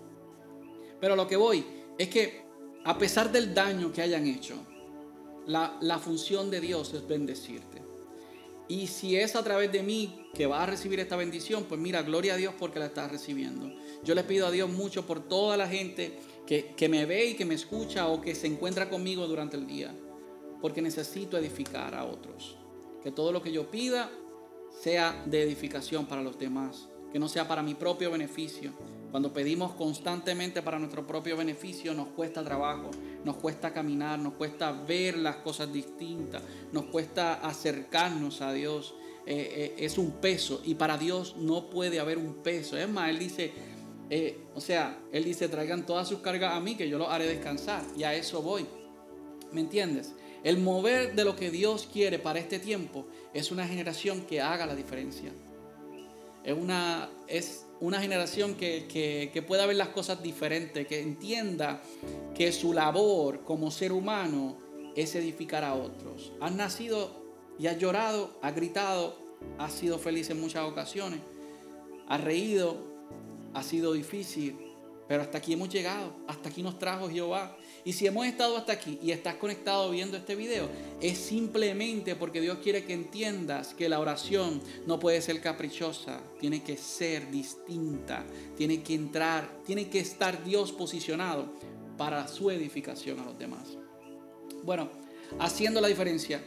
Pero 1.00 1.16
lo 1.16 1.28
que 1.28 1.36
voy 1.36 1.66
es 1.98 2.10
que 2.10 2.44
a 2.86 2.98
pesar 2.98 3.32
del 3.32 3.54
daño 3.54 3.92
que 3.92 4.02
hayan 4.02 4.28
hecho, 4.28 4.56
la, 5.48 6.00
función 6.00 6.50
de 6.50 6.62
Dios 6.62 6.94
es 6.94 7.08
bendecirte. 7.08 7.82
Y 8.68 8.88
si 8.88 9.18
es 9.18 9.36
a 9.36 9.44
través 9.44 9.72
de 9.72 9.84
mí 9.84 10.30
que 10.34 10.48
vas 10.48 10.64
a 10.64 10.66
recibir 10.66 11.00
esta 11.00 11.16
bendición, 11.16 11.66
pues 11.66 11.80
mira, 11.80 12.02
gloria 12.02 12.34
a 12.34 12.38
Dios 12.38 12.54
porque 12.58 12.80
la 12.80 12.86
estás 12.88 13.12
recibiendo. 13.12 13.72
Yo 14.04 14.16
le 14.16 14.24
pido 14.24 14.48
a 14.48 14.52
Dios 14.52 14.70
mucho 14.70 15.06
por 15.06 15.28
toda 15.28 15.58
la 15.58 15.68
gente 15.68 16.18
que, 16.48 16.74
que 16.76 16.88
me 16.88 17.06
ve 17.06 17.26
y 17.26 17.34
que 17.36 17.46
me 17.46 17.56
escucha 17.56 18.08
o 18.08 18.22
que 18.22 18.36
se 18.36 18.48
encuentra 18.48 18.90
conmigo 18.90 19.28
durante 19.28 19.58
el 19.58 19.68
día. 19.68 19.94
Porque 20.64 20.82
necesito 20.82 21.38
edificar 21.38 21.94
a 21.94 22.06
otros. 22.06 22.56
Que 23.04 23.12
todo 23.12 23.34
lo 23.34 23.42
que 23.42 23.52
yo 23.52 23.70
pida 23.70 24.10
sea 24.82 25.26
de 25.26 25.44
edificación 25.44 26.06
para 26.06 26.24
los 26.24 26.40
demás. 26.40 26.88
Que 27.12 27.20
no 27.20 27.28
sea 27.28 27.50
para 27.50 27.62
mi 27.62 27.76
propio 27.76 28.10
beneficio. 28.10 28.72
Cuando 29.12 29.34
pedimos 29.34 29.74
constantemente 29.74 30.62
para 30.62 30.80
nuestro 30.80 31.06
propio 31.06 31.36
beneficio, 31.36 31.94
nos 31.94 32.08
cuesta 32.08 32.46
trabajo, 32.46 32.92
nos 33.26 33.36
cuesta 33.36 33.74
caminar, 33.74 34.18
nos 34.20 34.36
cuesta 34.36 34.72
ver 34.72 35.18
las 35.18 35.36
cosas 35.36 35.74
distintas, 35.74 36.42
nos 36.72 36.86
cuesta 36.86 37.34
acercarnos 37.34 38.40
a 38.40 38.54
Dios. 38.54 38.96
Eh, 39.26 39.74
eh, 39.78 39.86
es 39.86 39.98
un 39.98 40.14
peso 40.14 40.62
y 40.64 40.76
para 40.76 40.98
Dios 40.98 41.36
no 41.38 41.70
puede 41.70 42.00
haber 42.00 42.18
un 42.18 42.36
peso. 42.36 42.78
Es 42.78 42.88
más, 42.88 43.10
Él 43.10 43.20
dice, 43.20 43.52
eh, 44.10 44.46
o 44.56 44.62
sea, 44.62 44.98
Él 45.12 45.26
dice, 45.26 45.50
traigan 45.50 45.86
todas 45.86 46.08
sus 46.08 46.20
cargas 46.20 46.54
a 46.54 46.62
mí 46.62 46.76
que 46.76 46.88
yo 46.88 46.98
los 46.98 47.10
haré 47.10 47.28
descansar 47.28 47.84
y 47.98 48.04
a 48.04 48.16
eso 48.16 48.42
voy. 48.42 48.66
¿Me 49.52 49.60
entiendes? 49.60 50.14
El 50.44 50.58
mover 50.58 51.16
de 51.16 51.24
lo 51.24 51.36
que 51.36 51.52
Dios 51.52 51.88
quiere 51.92 52.20
para 52.20 52.40
este 52.40 52.60
tiempo 52.60 53.06
es 53.34 53.52
una 53.52 53.68
generación 53.68 54.22
que 54.22 54.42
haga 54.42 54.66
la 54.66 54.76
diferencia. 54.76 55.32
Es 56.44 56.58
una, 56.58 57.10
es 57.28 57.66
una 57.80 58.02
generación 58.02 58.56
que, 58.56 59.44
pueda 59.48 59.66
ver 59.66 59.78
las 59.78 59.90
cosas 59.90 60.22
diferentes, 60.22 60.86
que 60.88 61.00
entienda 61.00 61.82
que 62.36 62.52
su 62.52 62.74
labor 62.74 63.44
como 63.44 63.72
ser 63.72 63.94
humano 63.94 64.58
es 64.96 65.16
edificar 65.16 65.64
a 65.64 65.76
otros. 65.76 66.34
Has 66.42 66.54
nacido 66.54 67.12
y 67.58 67.68
has 67.68 67.78
llorado, 67.78 68.38
has 68.42 68.54
gritado, 68.54 69.18
has 69.58 69.72
sido 69.72 69.98
feliz 69.98 70.30
en 70.30 70.42
muchas 70.42 70.64
ocasiones, 70.64 71.20
has 72.08 72.22
reído, 72.22 72.78
ha 73.54 73.64
sido 73.64 73.94
difícil, 73.94 74.58
pero 75.08 75.22
hasta 75.22 75.38
aquí 75.38 75.54
hemos 75.54 75.70
llegado, 75.70 76.14
hasta 76.28 76.50
aquí 76.50 76.64
nos 76.64 76.80
trajo 76.80 77.10
Jehová. 77.10 77.56
Y 77.86 77.94
si 77.94 78.08
hemos 78.08 78.26
estado 78.26 78.56
hasta 78.56 78.74
aquí 78.74 78.98
y 79.02 79.12
estás 79.12 79.36
conectado 79.36 79.92
viendo 79.92 80.16
este 80.16 80.36
video, 80.36 80.70
es 81.02 81.18
simplemente 81.18 82.16
porque 82.16 82.40
Dios 82.40 82.60
quiere 82.64 82.86
que 82.86 82.94
entiendas 82.94 83.74
que 83.74 83.90
la 83.90 84.00
oración 84.00 84.62
no 84.88 85.00
puede 85.00 85.22
ser 85.22 85.42
caprichosa, 85.42 86.22
tiene 86.40 86.64
que 86.64 86.78
ser 86.78 87.30
distinta, 87.30 88.24
tiene 88.56 88.82
que 88.84 88.94
entrar, 88.94 89.50
tiene 89.66 89.90
que 89.90 90.00
estar 90.00 90.44
Dios 90.46 90.72
posicionado 90.72 91.48
para 91.98 92.28
su 92.28 92.50
edificación 92.50 93.20
a 93.20 93.26
los 93.26 93.38
demás. 93.38 93.78
Bueno, 94.64 94.90
haciendo 95.40 95.82
la 95.82 95.90
diferencia, 95.90 96.42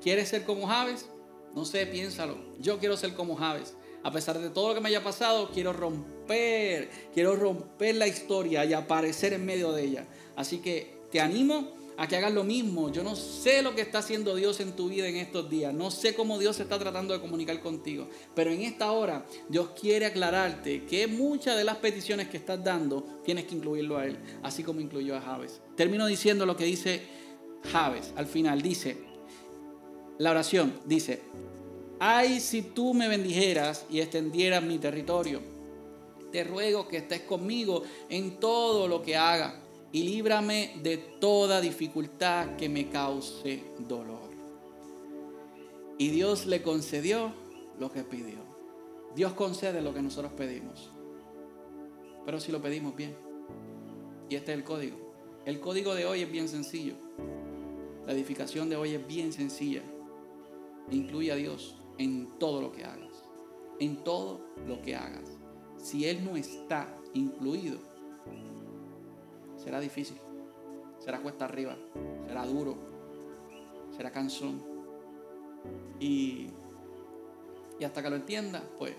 ¿quieres 0.00 0.28
ser 0.28 0.44
como 0.44 0.68
Javes? 0.68 1.08
No 1.54 1.64
sé, 1.64 1.86
piénsalo. 1.86 2.36
Yo 2.60 2.78
quiero 2.78 2.96
ser 2.96 3.14
como 3.14 3.34
Javes. 3.34 3.74
A 4.02 4.10
pesar 4.10 4.38
de 4.38 4.50
todo 4.50 4.68
lo 4.68 4.74
que 4.74 4.80
me 4.80 4.88
haya 4.88 5.04
pasado, 5.04 5.50
quiero 5.52 5.72
romper, 5.72 6.90
quiero 7.14 7.36
romper 7.36 7.94
la 7.96 8.06
historia 8.06 8.64
y 8.64 8.72
aparecer 8.72 9.32
en 9.32 9.46
medio 9.46 9.72
de 9.72 9.84
ella. 9.84 10.06
Así 10.36 10.58
que 10.58 11.02
te 11.10 11.20
animo 11.20 11.82
a 11.96 12.08
que 12.08 12.16
hagas 12.16 12.32
lo 12.32 12.44
mismo. 12.44 12.90
Yo 12.90 13.02
no 13.02 13.16
sé 13.16 13.62
lo 13.62 13.74
que 13.74 13.82
está 13.82 13.98
haciendo 13.98 14.34
Dios 14.34 14.60
en 14.60 14.74
tu 14.74 14.88
vida 14.88 15.06
en 15.06 15.16
estos 15.16 15.48
días. 15.48 15.72
No 15.72 15.90
sé 15.90 16.14
cómo 16.14 16.38
Dios 16.38 16.58
está 16.60 16.78
tratando 16.78 17.14
de 17.14 17.20
comunicar 17.20 17.60
contigo. 17.60 18.08
Pero 18.34 18.50
en 18.50 18.62
esta 18.62 18.92
hora 18.92 19.24
Dios 19.48 19.70
quiere 19.80 20.06
aclararte 20.06 20.84
que 20.84 21.06
muchas 21.06 21.56
de 21.56 21.64
las 21.64 21.76
peticiones 21.76 22.28
que 22.28 22.38
estás 22.38 22.62
dando 22.62 23.20
tienes 23.24 23.44
que 23.44 23.54
incluirlo 23.54 23.98
a 23.98 24.06
Él, 24.06 24.18
así 24.42 24.62
como 24.62 24.80
incluyó 24.80 25.16
a 25.16 25.20
Javes. 25.20 25.60
Termino 25.76 26.06
diciendo 26.06 26.46
lo 26.46 26.56
que 26.56 26.64
dice 26.64 27.02
Javes 27.72 28.12
al 28.16 28.26
final. 28.26 28.62
Dice, 28.62 28.98
la 30.18 30.30
oración 30.30 30.72
dice, 30.84 31.22
ay 32.04 32.40
si 32.40 32.62
tú 32.62 32.94
me 32.94 33.06
bendijeras 33.06 33.86
y 33.88 34.00
extendieras 34.00 34.60
mi 34.60 34.78
territorio. 34.78 35.40
Te 36.32 36.42
ruego 36.42 36.88
que 36.88 36.96
estés 36.96 37.20
conmigo 37.20 37.84
en 38.08 38.40
todo 38.40 38.88
lo 38.88 39.02
que 39.02 39.16
haga 39.16 39.60
y 39.92 40.02
líbrame 40.02 40.80
de 40.82 40.96
toda 40.96 41.60
dificultad 41.60 42.56
que 42.56 42.68
me 42.68 42.88
cause 42.88 43.62
dolor. 43.78 44.32
Y 45.96 46.08
Dios 46.08 46.46
le 46.46 46.60
concedió 46.60 47.32
lo 47.78 47.92
que 47.92 48.02
pidió. 48.02 48.38
Dios 49.14 49.34
concede 49.34 49.80
lo 49.80 49.94
que 49.94 50.02
nosotros 50.02 50.32
pedimos. 50.32 50.90
Pero 52.24 52.40
si 52.40 52.50
lo 52.50 52.60
pedimos 52.60 52.96
bien. 52.96 53.14
Y 54.28 54.34
este 54.34 54.50
es 54.50 54.58
el 54.58 54.64
código. 54.64 54.96
El 55.46 55.60
código 55.60 55.94
de 55.94 56.04
hoy 56.04 56.22
es 56.22 56.32
bien 56.32 56.48
sencillo. 56.48 56.94
La 58.06 58.12
edificación 58.12 58.68
de 58.68 58.74
hoy 58.74 58.94
es 58.94 59.06
bien 59.06 59.32
sencilla. 59.32 59.82
Incluye 60.90 61.30
a 61.30 61.36
Dios 61.36 61.76
en 61.98 62.38
todo 62.38 62.60
lo 62.60 62.72
que 62.72 62.84
hagas. 62.84 63.24
En 63.78 64.02
todo 64.04 64.40
lo 64.66 64.80
que 64.80 64.96
hagas. 64.96 65.38
Si 65.76 66.06
Él 66.06 66.24
no 66.24 66.36
está 66.36 66.94
incluido, 67.14 67.78
será 69.56 69.80
difícil, 69.80 70.16
será 70.98 71.20
cuesta 71.20 71.44
arriba, 71.44 71.76
será 72.26 72.46
duro, 72.46 72.76
será 73.96 74.10
cansón. 74.10 74.62
Y, 76.00 76.48
hasta 77.84 78.00
que 78.00 78.10
lo 78.10 78.16
entiendas, 78.16 78.62
pues, 78.78 78.94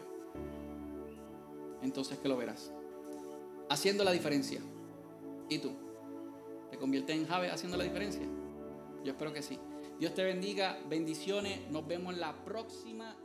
entonces 1.81 2.17
que 2.19 2.27
lo 2.27 2.37
verás. 2.37 2.71
Haciendo 3.69 4.03
la 4.03 4.11
diferencia. 4.11 4.59
¿Y 5.49 5.59
tú? 5.59 5.71
¿Te 6.69 6.77
conviertes 6.77 7.15
en 7.15 7.25
Jave 7.25 7.49
haciendo 7.49 7.77
la 7.77 7.85
diferencia? 7.85 8.23
Yo 9.03 9.11
espero 9.11 9.31
que 9.31 9.41
sí. 9.41 9.57
Dios 10.03 10.15
te 10.15 10.23
bendiga, 10.25 10.77
bendiciones, 10.89 11.61
nos 11.71 11.87
vemos 11.87 12.13
en 12.13 12.19
la 12.19 12.43
próxima 12.43 13.15